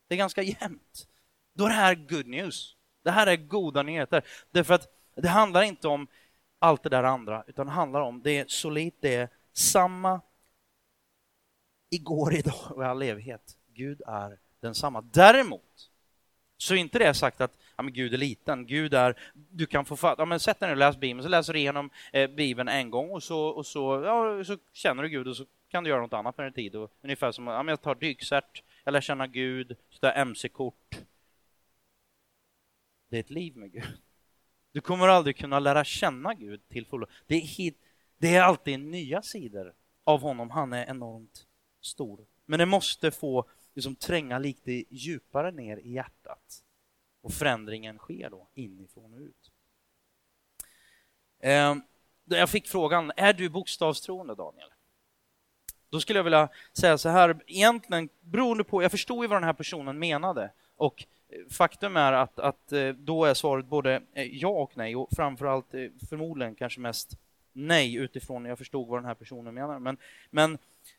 [0.09, 1.09] Det är ganska jämnt.
[1.55, 2.77] Då är det här good news.
[3.03, 4.23] Det här är goda nyheter.
[4.51, 6.07] Därför att det handlar inte om
[6.59, 10.21] allt det där andra, utan det handlar om, det är solitt, det är samma
[11.91, 13.57] igår, idag och i all evighet.
[13.67, 15.01] Gud är densamma.
[15.01, 15.91] Däremot
[16.57, 18.67] så är inte det sagt att ja, men Gud är liten.
[18.67, 21.29] Gud är, du kan få fatta, ja, men sätt dig ner och läs Bibeln, så
[21.29, 25.09] läser du igenom eh, Bibeln en gång och så, och så, ja, så känner du
[25.09, 26.77] Gud och så kan du göra något annat med din tid.
[26.77, 30.99] Och, ungefär som ja, jag tar dykcert, jag lär känna Gud, så tar mc-kort.
[33.09, 34.03] Det är ett liv med Gud.
[34.73, 37.07] Du kommer aldrig kunna lära känna Gud till fullo.
[37.27, 37.75] Det är,
[38.19, 40.51] det är alltid nya sidor av honom.
[40.51, 41.47] Han är enormt
[41.81, 42.27] stor.
[42.47, 46.65] Men det måste få liksom, tränga lite djupare ner i hjärtat.
[47.21, 49.53] Och förändringen sker då inifrån och ut.
[51.39, 51.77] Eh,
[52.25, 54.69] jag fick frågan, är du bokstavstroende Daniel?
[55.91, 59.45] Då skulle jag vilja säga så här, egentligen beroende på, jag förstår ju vad den
[59.45, 60.51] här personen menade.
[60.77, 64.97] Och eh, faktum är att, att eh, då är svaret både eh, ja och nej.
[64.97, 65.67] Och framförallt
[66.09, 67.19] förmodligen kanske mest
[67.53, 69.79] nej utifrån jag förstod vad den här personen menar.
[69.79, 69.97] Men,
[70.31, 70.59] men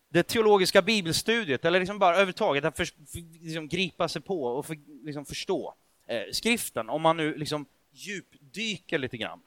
[0.10, 4.66] det teologiska bibelstudiet, eller liksom bara överhuvudtaget att för, för, liksom gripa sig på och
[4.66, 5.74] för, liksom förstå
[6.08, 9.42] eh, skriften, om man nu liksom djupdyker lite grann,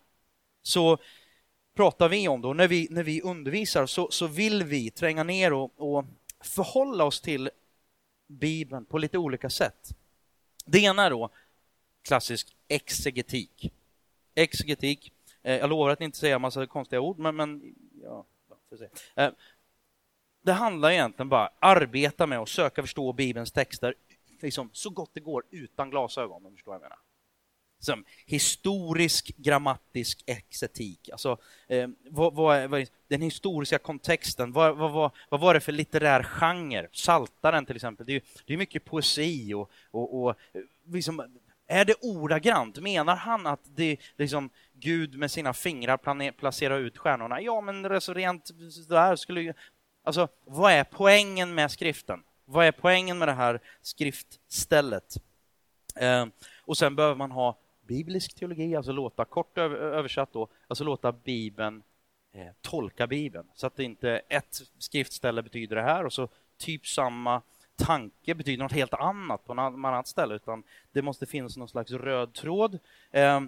[0.63, 0.99] så
[1.75, 5.53] pratar vi om då, när vi, när vi undervisar så, så vill vi tränga ner
[5.53, 6.05] och, och
[6.41, 7.51] förhålla oss till
[8.27, 9.97] Bibeln på lite olika sätt.
[10.65, 11.31] Det ena är då
[12.03, 13.73] klassisk exegetik.
[14.35, 18.25] Exegetik, eh, jag lovar att inte säga en massa konstiga ord, men, men ja,
[18.71, 18.89] får se.
[19.15, 19.31] Eh,
[20.43, 23.95] det handlar egentligen bara om att arbeta med och söka förstå Bibelns texter
[24.41, 26.99] liksom, så gott det går utan glasögon, om du förstår vad jag menar.
[27.81, 31.39] Som historisk grammatisk exetik, alltså
[31.69, 36.23] eh, vad, vad, vad är den historiska kontexten, vad, vad, vad, var det för litterär
[36.23, 36.89] genre?
[36.93, 40.63] Saltaren till exempel, det är, det är mycket poesi och, och, och eh,
[40.93, 41.23] liksom,
[41.67, 42.79] är det ordagrant?
[42.79, 47.41] Menar han att det liksom Gud med sina fingrar placerar ut stjärnorna?
[47.41, 48.51] Ja, men så rent
[48.89, 49.55] där skulle
[50.03, 52.23] Alltså, vad är poängen med skriften?
[52.45, 55.15] Vad är poängen med det här skriftstället?
[55.97, 56.27] Eh,
[56.63, 57.59] och sen behöver man ha
[57.91, 61.83] biblisk teologi, alltså låta, kort översatt då, alltså låta Bibeln
[62.33, 63.47] eh, tolka Bibeln.
[63.55, 67.43] Så att det inte ett skriftställe betyder det här och så typ samma
[67.77, 71.91] tanke betyder något helt annat på något annat ställe, utan det måste finnas någon slags
[71.91, 72.79] röd tråd.
[73.11, 73.41] Eh,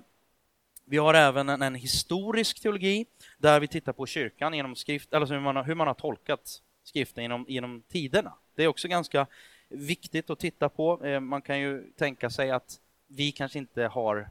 [0.84, 3.06] vi har även en, en, historisk teologi
[3.38, 6.62] där vi tittar på kyrkan genom skrift, alltså hur man, har, hur man har tolkat
[6.84, 8.32] skriften genom, genom tiderna.
[8.54, 9.26] Det är också ganska
[9.68, 11.04] viktigt att titta på.
[11.04, 12.80] Eh, man kan ju tänka sig att
[13.14, 14.28] vi kanske inte har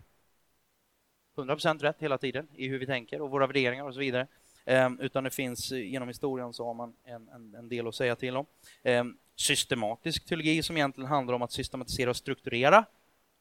[1.36, 4.28] 100% rätt hela tiden i hur vi tänker och våra värderingar och så vidare.
[4.66, 7.96] Ehm, utan det finns eh, genom historien så har man en, en, en del att
[7.96, 8.46] säga till om.
[8.84, 12.86] Ehm, systematisk teologi som egentligen handlar om att systematisera och strukturera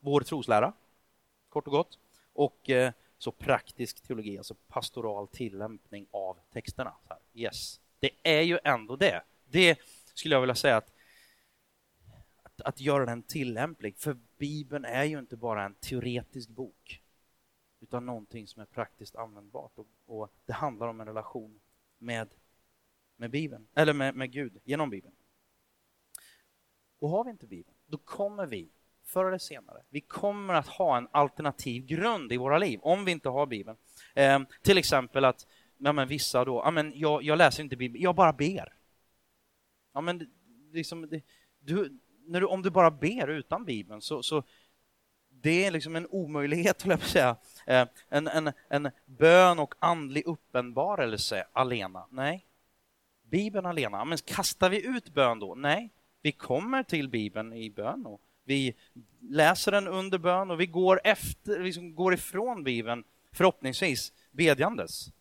[0.00, 0.72] vår troslära,
[1.48, 1.98] kort och gott.
[2.32, 6.94] Och eh, så praktisk teologi, alltså pastoral tillämpning av texterna.
[7.34, 9.22] Yes, det är ju ändå det.
[9.50, 9.78] Det
[10.14, 10.92] skulle jag vilja säga att
[12.64, 13.96] att, göra den tillämplig.
[13.96, 17.02] För Bibeln är ju inte bara en teoretisk bok
[17.80, 19.72] utan någonting som är praktiskt användbart.
[19.74, 21.60] Och, och det handlar om en relation
[21.98, 22.28] med,
[23.16, 25.14] med Bibeln, eller med, med Gud genom Bibeln.
[26.98, 28.68] Och har vi inte Bibeln, då kommer vi
[29.04, 33.12] förr eller senare, vi kommer att ha en alternativ grund i våra liv om vi
[33.12, 33.76] inte har Bibeln.
[34.14, 35.46] Eh, till exempel att
[35.78, 38.74] ja, men vissa då, ja, men jag, jag läser inte Bibeln, jag bara ber.
[39.92, 40.30] Ja, men
[40.72, 41.22] liksom, det,
[41.58, 44.42] du, när du, om du bara ber utan Bibeln så, så
[45.42, 47.36] det är liksom en omöjlighet, jag säga.
[47.66, 52.06] Eh, en, en, en bön och andlig uppenbarelse alena.
[52.10, 52.46] Nej.
[53.22, 54.04] Bibeln alena.
[54.04, 55.54] Men kastar vi ut bön då?
[55.54, 55.90] Nej.
[56.22, 58.74] Vi kommer till Bibeln i bön och vi
[59.20, 65.12] läser den under bön och vi går, efter, liksom går ifrån Bibeln, förhoppningsvis bedjandes.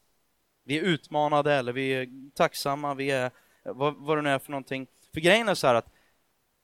[0.64, 3.32] Vi är utmanade eller vi är tacksamma, vi är
[3.64, 4.88] vad, vad det nu är för någonting.
[5.14, 5.94] För grejen är så här att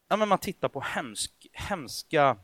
[0.07, 2.37] ja, men man tittar på hemsk, hemska,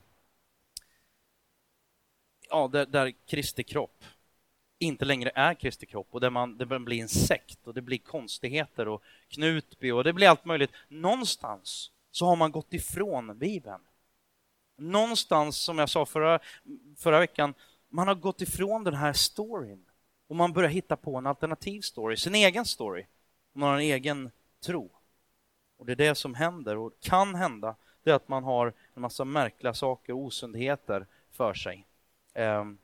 [2.49, 4.03] ja, där, där Kristi kropp
[4.81, 7.97] inte längre är Kristi kropp och där man, det blir en sekt och det blir
[7.97, 10.71] konstigheter och Knutby och det blir allt möjligt.
[10.87, 13.81] Någonstans så har man gått ifrån Bibeln.
[14.77, 16.39] Någonstans, som jag sa förra,
[16.97, 17.53] förra veckan,
[17.89, 19.85] man har gått ifrån den här storyn
[20.27, 23.05] och man börjar hitta på en alternativ story, sin egen story.
[23.53, 24.31] Man har en egen
[24.65, 24.89] tro.
[25.81, 29.01] Och det är det som händer och kan hända, det är att man har en
[29.01, 31.87] massa märkliga saker och osundheter för sig.
[32.33, 32.77] Ehm,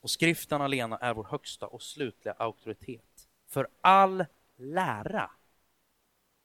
[0.00, 4.24] och skriften alena är vår högsta och slutliga auktoritet för all
[4.56, 5.30] lära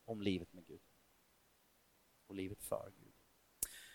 [0.06, 0.80] om livet med Gud
[2.28, 3.14] och livet för Gud.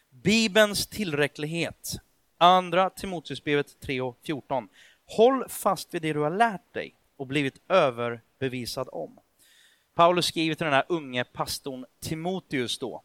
[0.09, 1.93] Bibelns tillräcklighet.
[2.39, 4.69] Andra Timoteusbrevet 3 och 14.
[5.05, 9.21] Håll fast vid det du har lärt dig och blivit överbevisad om.
[9.95, 13.03] Paulus skriver till den här unge pastorn Timoteus då.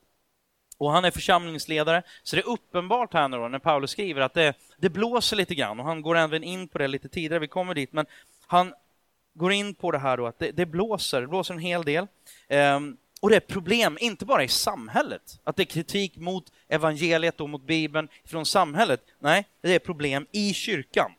[0.78, 4.34] Och han är församlingsledare, så det är uppenbart här nu då, när Paulus skriver att
[4.34, 7.48] det, det blåser lite grann och han går även in på det lite tidigare, vi
[7.48, 8.06] kommer dit, men
[8.48, 8.74] han
[9.34, 12.08] går in på det här då att det, det blåser, det blåser en hel del.
[12.50, 17.42] Um, och det är problem, inte bara i samhället, att det är kritik mot evangeliet
[17.42, 19.02] och mot Bibeln från samhället.
[19.20, 21.12] Nej, det är problem i kyrkan.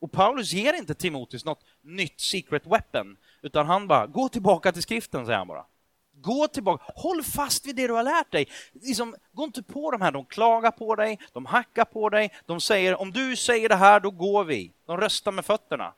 [0.00, 4.82] Och Paulus ger inte Timoteus något nytt secret weapon, utan han bara, gå tillbaka till
[4.82, 5.66] skriften, säger han bara.
[6.12, 8.48] Gå tillbaka, håll fast vid det du har lärt dig.
[8.72, 12.60] Liksom, gå inte på de här, de klagar på dig, de hackar på dig, de
[12.60, 14.72] säger om du säger det här, då går vi.
[14.86, 15.94] De röstar med fötterna.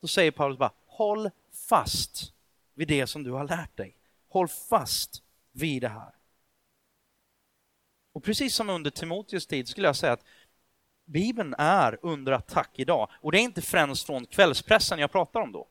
[0.00, 1.30] Då säger Paulus bara, håll
[1.68, 2.32] fast
[2.74, 3.96] vid det som du har lärt dig.
[4.28, 6.12] Håll fast vid det här.
[8.12, 10.24] Och precis som under Timoteus tid skulle jag säga att
[11.04, 13.10] Bibeln är under attack idag.
[13.20, 15.68] Och det är inte främst från kvällspressen jag pratar om då.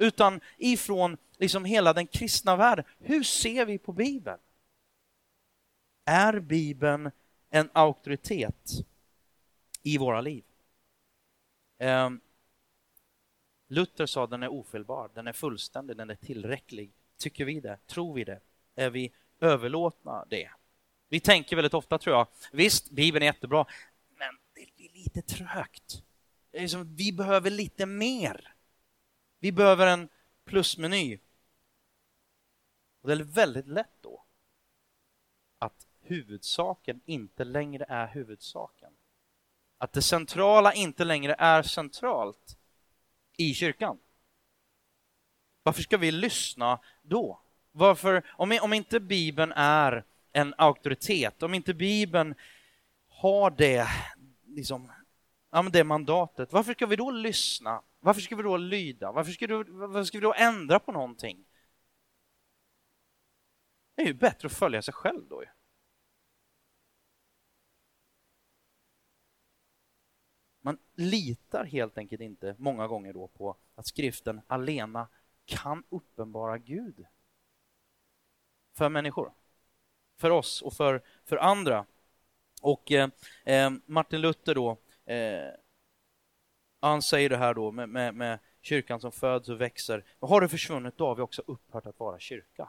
[0.00, 2.84] Utan ifrån liksom hela den kristna världen.
[2.98, 4.38] Hur ser vi på Bibeln?
[6.04, 7.10] Är Bibeln
[7.50, 8.70] en auktoritet
[9.82, 10.44] i våra liv?
[11.78, 12.20] Ehm,
[13.68, 16.92] Luther sa att den är ofelbar, den är fullständig, den är tillräcklig.
[17.18, 17.78] Tycker vi det?
[17.86, 18.40] Tror vi det?
[18.74, 20.50] Är vi överlåtna det?
[21.08, 23.66] Vi tänker väldigt ofta, tror jag, visst, Bibeln är jättebra,
[24.16, 26.02] men det är lite trögt.
[26.50, 28.54] Det är som, vi behöver lite mer.
[29.40, 30.08] Vi behöver en
[30.44, 31.18] plusmeny.
[33.00, 34.24] Och det är väldigt lätt då
[35.58, 38.92] att huvudsaken inte längre är huvudsaken.
[39.78, 42.58] Att det centrala inte längre är centralt
[43.36, 43.98] i kyrkan.
[45.62, 47.40] Varför ska vi lyssna då?
[47.72, 52.34] Varför, om, om inte Bibeln är en auktoritet, om inte Bibeln
[53.08, 53.88] har det,
[54.46, 54.92] liksom,
[55.50, 57.82] ja, det mandatet, varför ska vi då lyssna?
[58.00, 59.12] Varför ska vi då lyda?
[59.12, 61.44] Varför ska, du, varför ska vi då ändra på någonting?
[63.94, 65.44] Det är ju bättre att följa sig själv då.
[70.60, 75.08] Man litar helt enkelt inte många gånger då på att skriften alena
[75.44, 77.06] kan uppenbara Gud
[78.72, 79.32] för människor,
[80.16, 81.86] för oss och för, för andra.
[82.62, 83.10] Och eh,
[83.44, 85.50] eh Martin Luther då, eh,
[86.80, 90.04] han säger det här då med, med, med, kyrkan som föds och växer.
[90.20, 92.68] Har det försvunnit, då har vi också upphört att vara kyrka.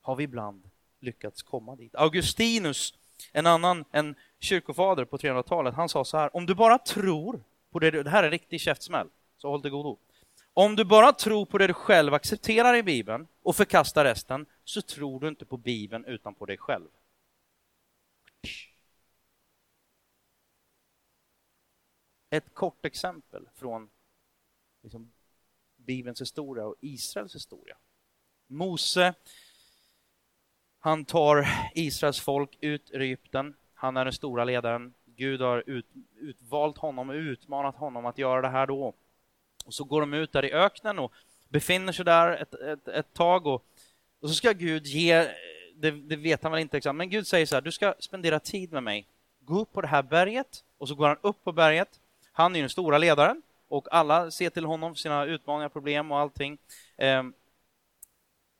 [0.00, 0.70] Har vi ibland
[1.00, 1.94] lyckats komma dit.
[1.94, 2.94] Augustinus,
[3.32, 7.78] en annan, en kyrkofader på 300-talet, han sa så här, om du bara tror på
[7.78, 9.98] det, det här är en riktig käftsmäll, så håll till godo.
[10.54, 14.82] Om du bara tror på det du själv accepterar i Bibeln och förkastar resten, så
[14.82, 16.88] tror du inte på Bibeln utan på dig själv.
[22.32, 23.90] Ett kort exempel från
[24.82, 25.12] liksom,
[25.76, 27.76] Bibelns historia och Israels historia.
[28.46, 29.14] Mose,
[30.78, 33.54] han tar Israels folk ut ur Egypten.
[33.74, 34.94] Han är den stora ledaren.
[35.04, 38.94] Gud har ut, utvalt honom och utmanat honom att göra det här då.
[39.64, 41.12] Och så går de ut där i öknen och
[41.48, 43.64] befinner sig där ett, ett, ett tag och,
[44.20, 45.28] och, så ska Gud ge,
[45.74, 48.40] det, det, vet han väl inte exakt, men Gud säger så här, du ska spendera
[48.40, 49.06] tid med mig.
[49.40, 51.98] Gå upp på det här berget och så går han upp på berget.
[52.32, 56.18] Han är den stora ledaren och alla ser till honom för sina utmaningar, problem och
[56.18, 56.58] allting.
[56.96, 57.34] Ehm,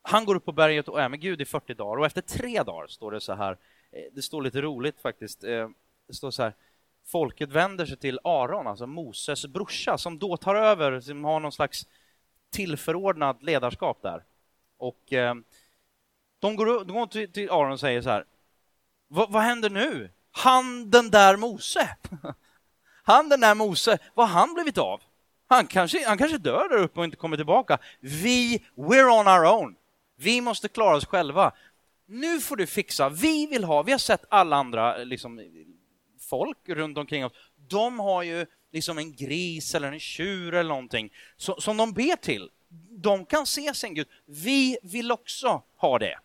[0.03, 2.63] han går upp på berget och är med Gud i 40 dagar och efter tre
[2.63, 3.59] dagar står det så här,
[3.91, 5.75] eh, det står lite roligt faktiskt, ehm,
[6.07, 6.55] det står så här,
[7.05, 11.53] folket vänder sig till Aron, alltså Moses brorsa, som då tar över, som har någon
[11.53, 11.87] slags
[12.51, 14.25] tillförordnad ledarskap där.
[14.77, 15.35] Och eh,
[16.39, 18.25] de går, de går till, till Aron och säger så här,
[19.09, 20.11] vad händer nu?
[20.31, 21.97] Han den där Mose,
[23.03, 25.01] han den där Mose, vad har han blivit av?
[25.49, 27.79] Han kanske, han kanske dör där uppe och inte kommer tillbaka.
[28.01, 29.77] Vi, we're on our own.
[30.17, 31.53] Vi måste klara oss själva.
[32.07, 35.41] Nu får du fixa, vi vill ha, vi har sett alla andra eh, liksom,
[36.21, 37.33] folk runt omkring oss,
[37.69, 42.17] de har ju liksom en gris eller en tjur eller någonting, så, som de ber
[42.17, 42.51] till.
[42.91, 44.09] De kan se sin Gud.
[44.25, 46.19] Vi vill också ha det.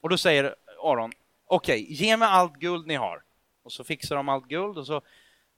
[0.00, 1.12] Och då säger Aron,
[1.46, 3.22] okej, okay, ge mig allt guld ni har.
[3.62, 5.02] Och så fixar de allt guld och så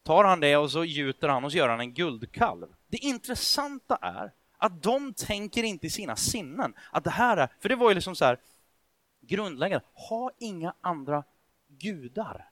[0.03, 2.67] tar han det och så gjuter han och så gör han en guldkalv.
[2.89, 7.69] Det intressanta är att de tänker inte i sina sinnen att det här är, för
[7.69, 8.39] det var ju liksom så här
[9.21, 11.25] grundläggande, ha inga andra
[11.69, 12.51] gudar.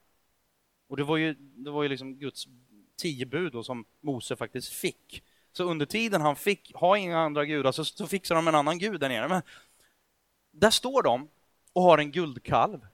[0.88, 2.46] Och det var ju, det var ju liksom Guds
[2.96, 5.22] tio bud då, som Mose faktiskt fick.
[5.52, 8.78] Så under tiden han fick ha inga andra gudar så, så fixar de en annan
[8.78, 9.28] gud där nere.
[9.28, 9.42] Men
[10.50, 11.28] där står de
[11.72, 12.86] och har en guldkalv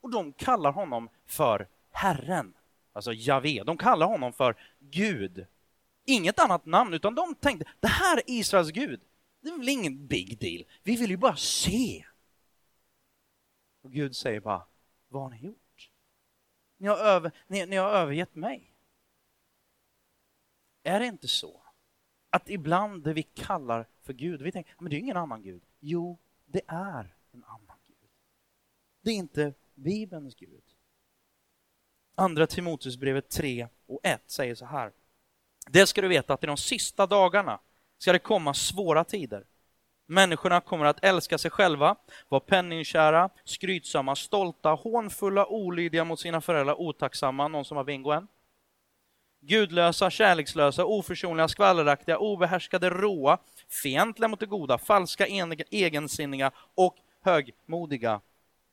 [0.00, 2.54] och de kallar honom för Herren,
[2.92, 3.62] alltså Javé.
[3.62, 5.46] De kallar honom för Gud.
[6.04, 9.00] Inget annat namn, utan de tänkte det här är Israels Gud.
[9.40, 10.64] Det är väl ingen big deal.
[10.82, 12.06] Vi vill ju bara se.
[13.82, 14.66] Och Gud säger bara,
[15.08, 15.90] vad har ni gjort?
[16.76, 18.74] Ni har, över, ni, ni har övergett mig.
[20.82, 21.62] Är det inte så
[22.30, 25.62] att ibland det vi kallar för Gud, vi tänker, men det är ingen annan Gud.
[25.80, 28.10] Jo, det är en annan Gud.
[29.00, 30.64] Det är inte Bibelns Gud.
[32.20, 34.92] Andra Timoteusbrevet 3 och 1 säger så här.
[35.70, 37.58] Det ska du veta att i de sista dagarna
[37.98, 39.44] ska det komma svåra tider.
[40.06, 41.96] Människorna kommer att älska sig själva,
[42.28, 48.28] vara penningkära, skrytsamma, stolta, hånfulla, olydiga mot sina föräldrar, otacksamma, någon som har bingo än?
[49.40, 53.38] Gudlösa, kärlekslösa, oförsonliga, skvalleraktiga, obehärskade, råa,
[53.82, 55.26] fientliga mot det goda, falska,
[55.70, 58.20] egensinniga och högmodiga.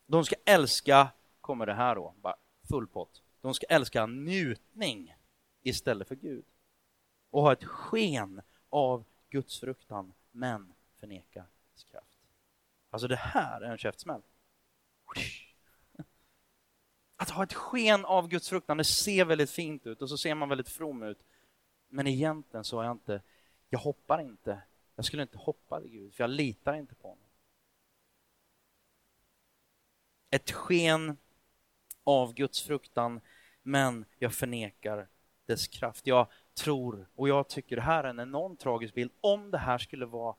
[0.08, 1.08] De ska älska,
[1.42, 2.36] kommer det här då, bara
[2.70, 3.22] full pott.
[3.42, 5.16] De ska älska njutning
[5.62, 6.46] istället för Gud
[7.30, 11.46] och ha ett sken av Guds fruktan, men förneka
[11.92, 12.18] kraft.
[12.90, 14.22] Alltså det här är en käftsmäll.
[17.16, 20.36] Att ha ett sken av Guds fruktan, det ser väldigt fint ut och så ser
[20.36, 21.24] man väldigt from ut.
[21.88, 23.22] Men egentligen så är jag inte,
[23.70, 24.62] jag hoppar inte.
[24.96, 27.24] Jag skulle inte hoppa till Gud, för jag litar inte på honom.
[30.30, 31.18] Ett sken
[32.08, 33.22] av Guds fruktan,
[33.64, 35.08] men jag förnekar
[35.46, 36.08] dess kraft.
[36.08, 39.78] Jag tror, och jag tycker det här är en enormt tragisk bild, om det här
[39.78, 40.36] skulle vara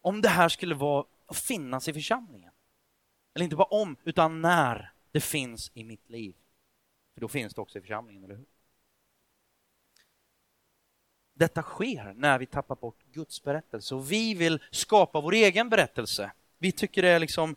[0.00, 2.52] om det här skulle vara att finnas i församlingen.
[3.34, 6.34] Eller inte bara om, utan när det finns i mitt liv.
[7.14, 8.46] För då finns det också i församlingen, eller hur?
[11.34, 16.32] Detta sker när vi tappar bort Guds berättelse och vi vill skapa vår egen berättelse.
[16.58, 17.56] Vi tycker det är liksom,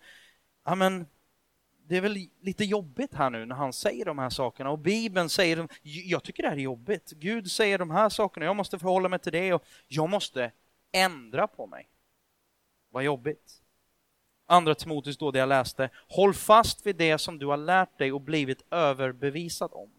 [0.63, 1.05] ja men
[1.89, 5.29] det är väl lite jobbigt här nu när han säger de här sakerna och Bibeln
[5.29, 7.11] säger, jag tycker det här är jobbigt.
[7.11, 10.51] Gud säger de här sakerna, jag måste förhålla mig till det och jag måste
[10.91, 11.89] ändra på mig.
[12.89, 13.61] Vad jobbigt.
[14.45, 18.11] Andra Timoteus då, det jag läste, håll fast vid det som du har lärt dig
[18.11, 19.91] och blivit överbevisad om.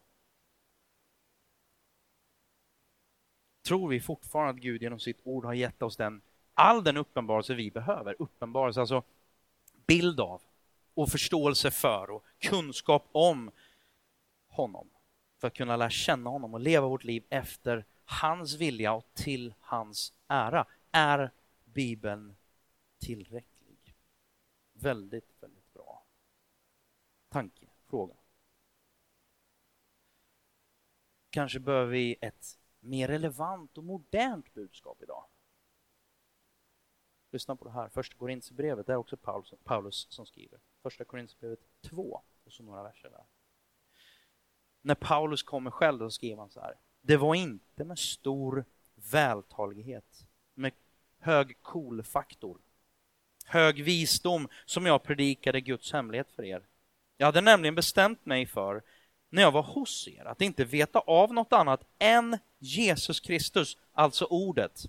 [3.67, 6.23] Tror vi fortfarande att Gud genom sitt ord har gett oss den,
[6.55, 8.17] all den uppenbarelse vi behöver?
[8.19, 9.03] Uppenbarelse, alltså
[9.87, 10.43] bild av
[10.95, 13.51] och förståelse för och kunskap om
[14.49, 14.91] honom
[15.39, 19.55] för att kunna lära känna honom och leva vårt liv efter hans vilja och till
[19.61, 20.67] hans ära.
[20.93, 21.31] Är
[21.65, 22.37] Bibeln
[22.99, 23.95] tillräcklig?
[24.73, 26.05] Väldigt, väldigt bra
[27.31, 28.15] tanke, fråga.
[31.31, 35.25] Kanske behöver vi ett mer relevant och modernt budskap idag.
[37.31, 40.61] Lyssna på det här, första Korinthierbrevet, det är också Paulus, Paulus som skriver.
[40.83, 43.25] Första Korinthierbrevet 2 och så några verser där.
[44.83, 46.75] När Paulus kommer själv så skriver han så här.
[47.01, 48.65] Det var inte med stor
[48.95, 50.73] vältalighet, med
[51.19, 52.59] hög cool-faktor,
[53.45, 56.67] hög visdom som jag predikade Guds hemlighet för er.
[57.17, 58.83] Jag hade nämligen bestämt mig för,
[59.29, 64.25] när jag var hos er, att inte veta av något annat än Jesus Kristus, alltså
[64.25, 64.83] ordet,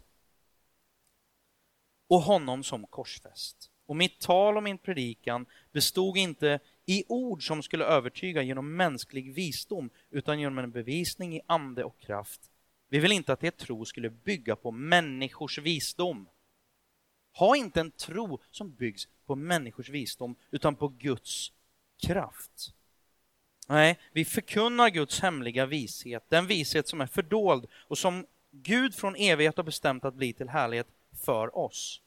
[2.08, 3.71] och honom som korsfäst.
[3.92, 9.34] Och mitt tal och min predikan bestod inte i ord som skulle övertyga genom mänsklig
[9.34, 12.42] visdom, utan genom en bevisning i ande och kraft.
[12.89, 16.30] Vi vill inte att er tro skulle bygga på människors visdom.
[17.34, 21.52] Ha inte en tro som byggs på människors visdom, utan på Guds
[22.08, 22.74] kraft.
[23.68, 29.16] Nej, vi förkunnar Guds hemliga vishet, den vishet som är fördold och som Gud från
[29.16, 30.88] evighet har bestämt att bli till härlighet
[31.26, 32.02] för oss.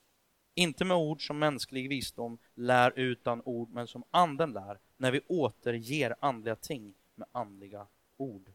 [0.55, 5.21] Inte med ord som mänsklig visdom lär utan ord, men som anden lär, när vi
[5.27, 7.87] återger andliga ting med andliga
[8.17, 8.53] ord.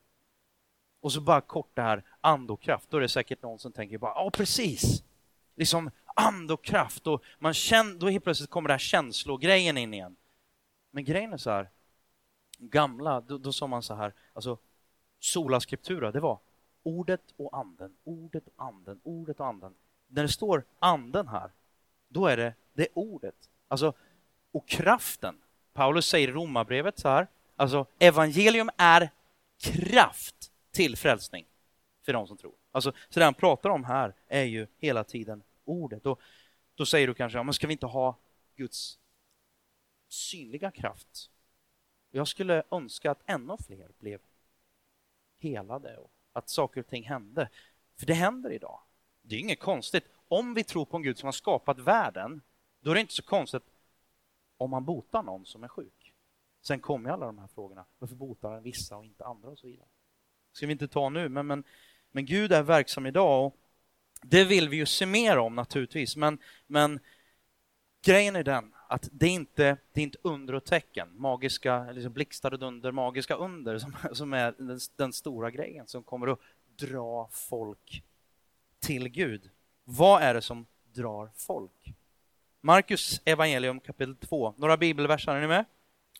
[1.01, 2.89] Och så bara kort det här andokraft.
[2.89, 5.03] då är det säkert någon som tänker bara, ja precis!
[5.55, 7.07] Liksom andokraft.
[7.07, 10.15] och man känner, då helt plötsligt kommer det här känslogrejen in igen.
[10.91, 11.69] Men grejen är så här,
[12.57, 14.57] gamla, då, då sa man så här, alltså
[15.19, 16.39] sola scriptura, det var
[16.83, 19.73] Ordet och anden, ordet och anden, ordet och anden.
[20.07, 21.51] När det står anden här,
[22.09, 23.49] då är det det ordet.
[23.67, 23.93] Alltså,
[24.51, 25.41] och kraften.
[25.73, 29.09] Paulus säger i Romarbrevet så här, alltså evangelium är
[29.59, 31.45] kraft till frälsning
[32.01, 32.53] för de som tror.
[32.71, 36.05] Alltså, så det han pratar om här är ju hela tiden ordet.
[36.05, 36.21] Och
[36.75, 38.17] då säger du kanske, ja, men ska vi inte ha
[38.55, 38.99] Guds
[40.07, 41.29] synliga kraft?
[42.11, 44.19] Jag skulle önska att ännu fler blev
[45.39, 47.49] helade och att saker och ting hände.
[47.95, 48.79] För det händer idag.
[49.21, 50.03] Det är inget konstigt.
[50.31, 52.41] Om vi tror på en Gud som har skapat världen,
[52.79, 53.63] då är det inte så konstigt
[54.57, 56.13] om man botar någon som är sjuk.
[56.61, 57.85] Sen kommer alla de här frågorna.
[57.99, 59.87] Varför botar han vissa och inte andra och så vidare.
[60.51, 61.63] Det ska vi inte ta nu, men, men,
[62.11, 63.57] men Gud är verksam idag och
[64.21, 66.99] det vill vi ju se mer om naturligtvis, men, men
[68.05, 72.13] grejen är den att det är inte det är inte under och tecken, magiska, liksom
[72.13, 76.39] blixtar och dunder, magiska under som, som är den, den stora grejen som kommer att
[76.75, 78.03] dra folk
[78.79, 79.49] till Gud.
[79.91, 81.93] Vad är det som drar folk?
[82.61, 85.65] Markus evangelium kapitel 2, några bibelverser, är ni med?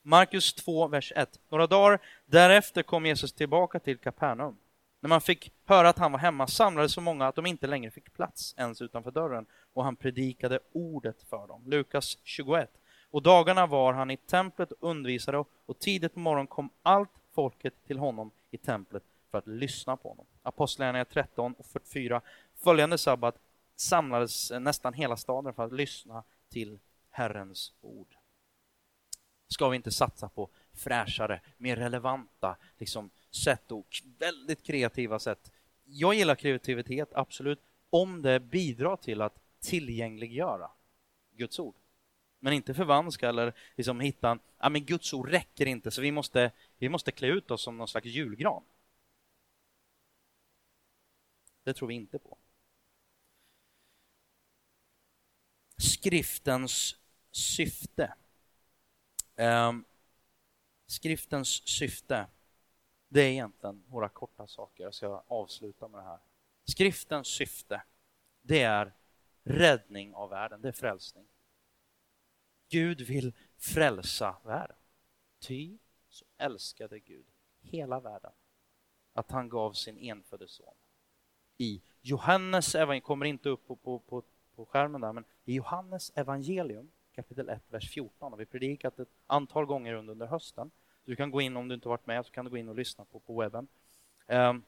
[0.03, 1.39] Markus 2, vers 1.
[1.49, 4.57] Några dagar därefter kom Jesus tillbaka till Kapernaum.
[4.99, 7.91] När man fick höra att han var hemma samlades så många att de inte längre
[7.91, 11.63] fick plats ens utanför dörren och han predikade ordet för dem.
[11.65, 12.71] Lukas 21.
[13.11, 17.73] Och dagarna var han i templet och undervisade och tidigt på morgonen kom allt folket
[17.87, 20.25] till honom i templet för att lyssna på honom.
[20.43, 22.21] Apostlagärningarna 13 och 44.
[22.63, 23.35] Följande sabbat
[23.79, 28.15] samlades nästan hela staden för att lyssna till Herrens ord.
[29.47, 35.51] Ska vi inte satsa på fräschare, mer relevanta liksom, sätt och väldigt kreativa sätt.
[35.85, 37.59] Jag gillar kreativitet, absolut,
[37.89, 40.71] om det bidrar till att tillgängliggöra
[41.31, 41.75] Guds ord.
[42.39, 46.51] Men inte förvanska eller liksom hitta ja men Guds ord räcker inte så vi måste,
[46.77, 48.63] vi måste klä ut oss som någon slags julgran.
[51.63, 52.37] Det tror vi inte på.
[55.79, 56.95] Skriftens
[57.31, 58.13] syfte.
[59.35, 59.85] Um,
[60.87, 62.27] skriftens syfte
[63.09, 64.83] det är egentligen några korta saker.
[64.83, 66.19] Jag ska avsluta med det här.
[66.63, 67.81] Skriftens syfte,
[68.41, 68.93] det är
[69.43, 71.27] räddning av världen, det är frälsning.
[72.69, 74.77] Gud vill frälsa världen.
[75.39, 75.77] Ty
[76.09, 77.25] så älskade Gud
[77.61, 78.31] hela världen
[79.13, 80.73] att han gav sin enfödde son.
[81.57, 84.23] I Johannes evangelium, kommer inte upp på, på, på,
[84.59, 89.09] på skärmen där, men i Johannes evangelium kapitel 1, vers 14 har vi predikat ett
[89.27, 90.71] antal gånger under, under hösten.
[91.05, 92.75] Du kan gå in, om du inte varit med, så kan du gå in och
[92.75, 93.67] lyssna på, på webben.
[94.27, 94.63] Um,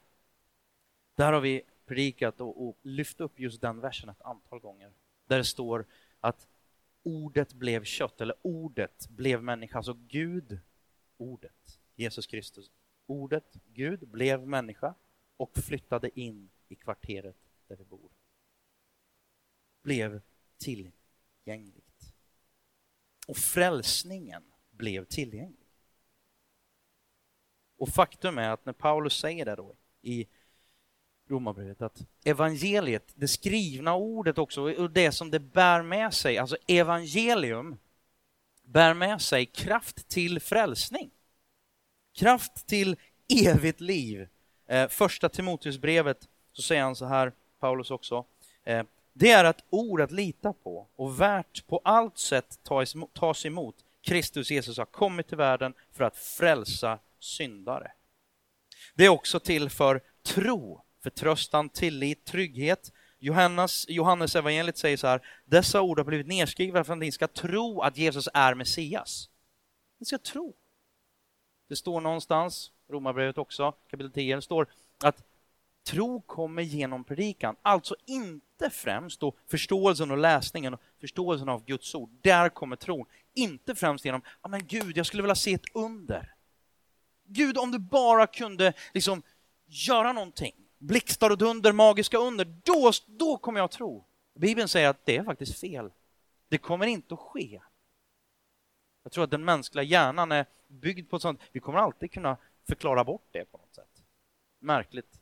[1.16, 4.92] där har vi predikat och, och lyft upp just den versen ett antal gånger.
[5.26, 5.86] Där det står
[6.20, 6.48] att
[7.04, 9.78] ordet blev kött, eller ordet blev människa.
[9.78, 10.60] Alltså Gud,
[11.18, 12.72] ordet, Jesus Kristus.
[13.06, 14.94] Ordet, Gud, blev människa
[15.38, 17.38] och flyttade in i kvarteret
[17.68, 18.21] där vi bor.
[19.82, 20.22] Blev
[20.58, 22.14] tillgängligt.
[23.28, 25.68] Och frälsningen blev tillgänglig.
[27.78, 30.28] Och faktum är att när Paulus säger det då i
[31.30, 36.58] Romarbrevet att evangeliet, det skrivna ordet också, och det som det bär med sig, alltså
[36.68, 37.78] evangelium,
[38.64, 41.12] bär med sig kraft till frälsning.
[42.14, 42.96] Kraft till
[43.46, 44.28] evigt liv.
[44.68, 48.26] Eh, första Timoteusbrevet så säger han så här, Paulus också,
[48.64, 52.60] eh, det är ett ord att lita på och värt på allt sätt
[53.14, 53.76] tas emot.
[54.02, 57.92] Kristus Jesus har kommit till världen för att frälsa syndare.
[58.96, 62.92] Det är också till för tro, förtröstan, tillit, trygghet.
[63.20, 67.28] Johannes, Johannes evangeliet säger så här, dessa ord har blivit nedskrivna för att ni ska
[67.28, 69.30] tro att Jesus är Messias.
[69.98, 70.54] Ni ska tro.
[71.68, 74.68] Det står någonstans, Romarbrevet också, kapitel 10, det står
[75.04, 75.24] att
[75.84, 77.56] tro kommer genom predikan.
[77.62, 82.10] Alltså inte främst då förståelsen och läsningen och förståelsen av Guds ord.
[82.22, 83.06] Där kommer tron.
[83.34, 86.34] Inte främst genom, ja men Gud, jag skulle vilja se ett under.
[87.26, 89.22] Gud, om du bara kunde liksom
[89.66, 94.06] göra någonting, blixtar och dunder, magiska under, då, då kommer jag att tro.
[94.36, 95.92] Bibeln säger att det är faktiskt fel.
[96.50, 97.62] Det kommer inte att ske.
[99.04, 102.38] Jag tror att den mänskliga hjärnan är byggd på ett sånt, vi kommer alltid kunna
[102.68, 104.04] förklara bort det på något sätt.
[104.60, 105.21] Märkligt.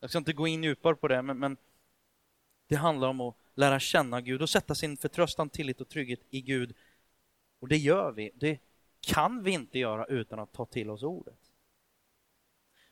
[0.00, 1.56] Jag ska inte gå in djupare på det, men, men
[2.66, 6.40] det handlar om att lära känna Gud och sätta sin förtröstan, tillit och trygghet i
[6.40, 6.74] Gud.
[7.60, 8.30] Och det gör vi.
[8.34, 8.60] Det
[9.00, 11.50] kan vi inte göra utan att ta till oss ordet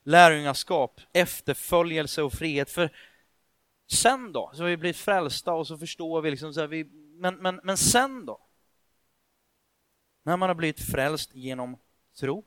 [0.09, 2.71] lärjungaskap, efterföljelse och frihet.
[2.71, 2.97] För
[3.87, 6.85] sen då, så har vi blivit frälsta och så förstår vi liksom så här, vi,
[6.95, 8.41] men, men, men sen då?
[10.23, 11.77] När man har blivit frälst genom
[12.21, 12.45] tro,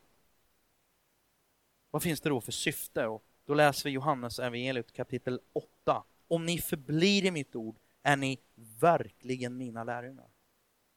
[1.90, 3.06] vad finns det då för syfte?
[3.06, 5.40] Och då läser vi Johannes evangeliet kapitel
[5.84, 6.02] 8.
[6.28, 8.38] Om ni förblir i mitt ord är ni
[8.80, 10.26] verkligen mina lärjungar.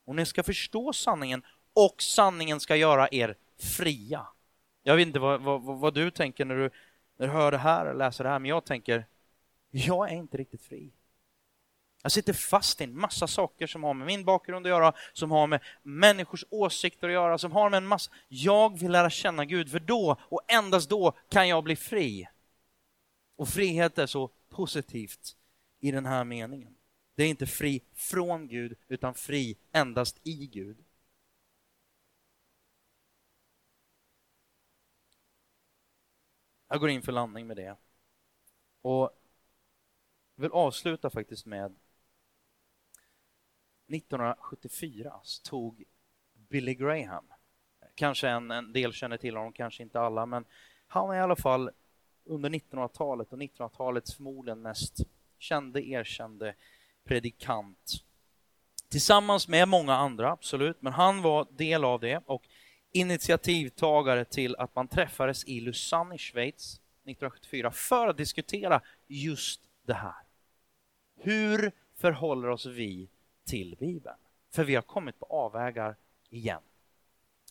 [0.06, 1.44] Och ni ska förstå sanningen
[1.74, 3.36] och sanningen ska göra er
[3.78, 4.28] fria.
[4.84, 6.70] Jag vet inte vad, vad, vad du tänker när du,
[7.18, 9.06] när du hör det här och läser det här, men jag tänker,
[9.72, 10.92] jag är inte riktigt fri.
[12.04, 15.32] Jag sitter fast i en massa saker som har med min bakgrund att göra, som
[15.32, 18.12] har med människors åsikter att göra, som har med en massa...
[18.28, 22.28] Jag vill lära känna Gud, för då och endast då kan jag bli fri.
[23.36, 25.38] Och frihet är så positivt
[25.80, 26.78] i den här meningen.
[27.16, 30.84] Det är inte fri från Gud, utan fri endast i Gud.
[36.68, 37.78] Jag går in för landning med det.
[38.82, 39.22] Och
[40.36, 41.76] vill avsluta faktiskt med
[43.88, 45.84] 1974 tog
[46.34, 47.26] Billy Graham,
[47.96, 50.46] kanske en, en del känner till honom, kanske inte alla, men
[50.88, 51.72] han är i alla fall
[52.26, 54.98] under 1900-talet och 1900-talets förmodligen mest
[55.40, 56.56] kände, erkände
[57.06, 57.94] predikant.
[58.90, 62.48] Tillsammans med många andra, absolut, men han var del av det och
[62.92, 69.94] initiativtagare till att man träffades i Lausanne i Schweiz 1974 för att diskutera just det
[69.94, 70.24] här.
[71.16, 73.10] Hur förhåller oss vi
[73.46, 74.18] till Bibeln?
[74.52, 75.96] För vi har kommit på avvägar
[76.30, 76.62] igen.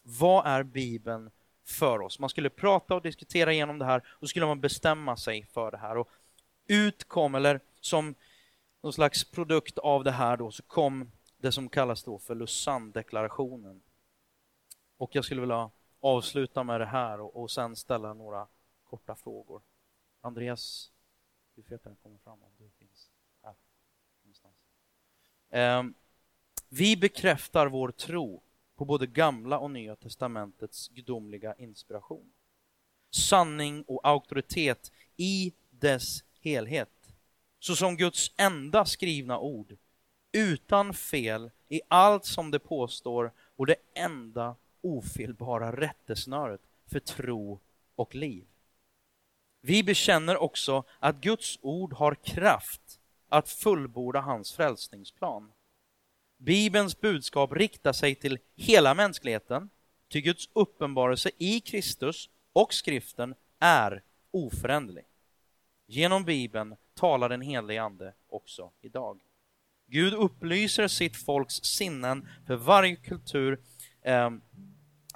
[0.02, 1.30] Vad är Bibeln
[1.64, 2.18] för oss?
[2.18, 5.76] Man skulle prata och diskutera igenom det här och skulle man bestämma sig för det
[5.76, 5.96] här.
[5.96, 6.08] Och
[6.66, 8.14] utkom, eller som
[8.80, 13.82] någon slags produkt av det här då, så kom det som kallas då för Lausanne-deklarationen.
[14.96, 18.46] Och jag skulle vilja avsluta med det här och, och sen ställa några
[18.84, 19.62] korta frågor.
[20.20, 20.92] Andreas,
[21.54, 23.10] du får att den kommer fram om du finns
[23.42, 23.54] här
[24.22, 24.54] någonstans.
[25.50, 25.82] Eh,
[26.68, 28.42] vi bekräftar vår tro
[28.76, 32.32] på både gamla och nya testamentets gudomliga inspiration.
[33.10, 36.90] Sanning och auktoritet i dess helhet.
[37.58, 39.76] Såsom Guds enda skrivna ord,
[40.32, 47.60] utan fel i allt som det påstår och det enda ofelbara rättesnöret för tro
[47.96, 48.46] och liv.
[49.60, 55.52] Vi bekänner också att Guds ord har kraft att fullborda hans frälsningsplan.
[56.44, 59.70] Bibelns budskap riktar sig till hela mänskligheten,
[60.08, 65.04] ty Guds uppenbarelse i Kristus och skriften är oföränderlig.
[65.86, 69.20] Genom Bibeln talar den helige Ande också idag.
[69.86, 73.60] Gud upplyser sitt folks sinnen för varje kultur
[74.02, 74.30] eh,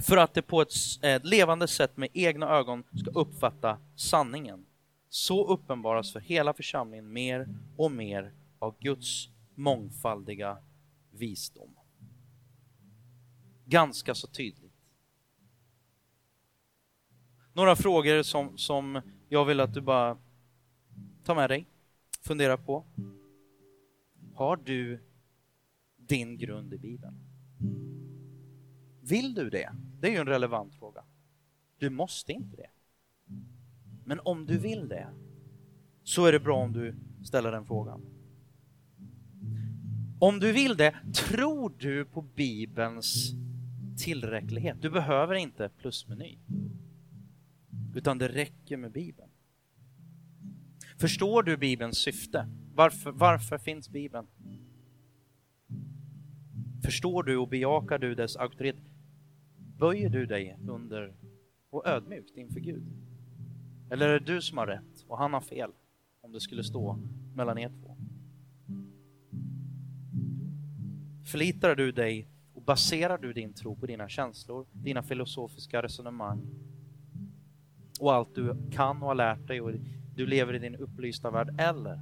[0.03, 0.74] för att det på ett
[1.22, 4.66] levande sätt med egna ögon ska uppfatta sanningen.
[5.09, 10.59] Så uppenbaras för hela församlingen mer och mer av Guds mångfaldiga
[11.19, 11.75] visdom.
[13.64, 14.73] Ganska så tydligt.
[17.53, 20.19] Några frågor som, som jag vill att du bara
[21.25, 21.66] tar med dig,
[22.21, 22.85] funderar på.
[24.35, 25.01] Har du
[25.97, 27.14] din grund i Bibeln?
[29.01, 29.73] Vill du det?
[30.01, 31.05] Det är ju en relevant fråga.
[31.79, 32.71] Du måste inte det.
[34.05, 35.09] Men om du vill det,
[36.03, 36.95] så är det bra om du
[37.25, 38.18] ställer den frågan.
[40.21, 43.33] Om du vill det, tror du på Bibelns
[43.99, 44.77] tillräcklighet?
[44.83, 46.39] Du behöver inte plusmeny.
[47.95, 49.29] Utan det räcker med Bibeln.
[50.97, 52.49] Förstår du Bibelns syfte?
[52.75, 54.27] Varför, varför finns Bibeln?
[56.85, 58.83] Förstår du och bejakar du dess auktoritet?
[59.79, 61.14] Böjer du dig under
[61.71, 62.83] och ödmjukt inför Gud?
[63.91, 65.71] Eller är det du som har rätt och han har fel
[66.21, 66.99] om det skulle stå
[67.35, 67.88] mellan er två?
[71.29, 76.41] Förlitar du dig och baserar du din tro på dina känslor, dina filosofiska resonemang
[78.01, 79.72] och allt du kan och har lärt dig och
[80.14, 81.61] du lever i din upplysta värld?
[81.61, 82.01] Eller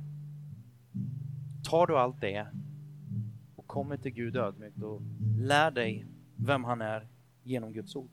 [1.64, 2.47] tar du allt det
[3.57, 5.03] och kommer till Gud ödmjukt och
[5.39, 6.07] lär dig
[6.37, 7.09] vem han är
[7.43, 8.11] genom Guds ord?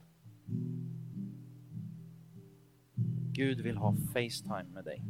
[3.32, 5.02] Gud vill ha Facetime med dig.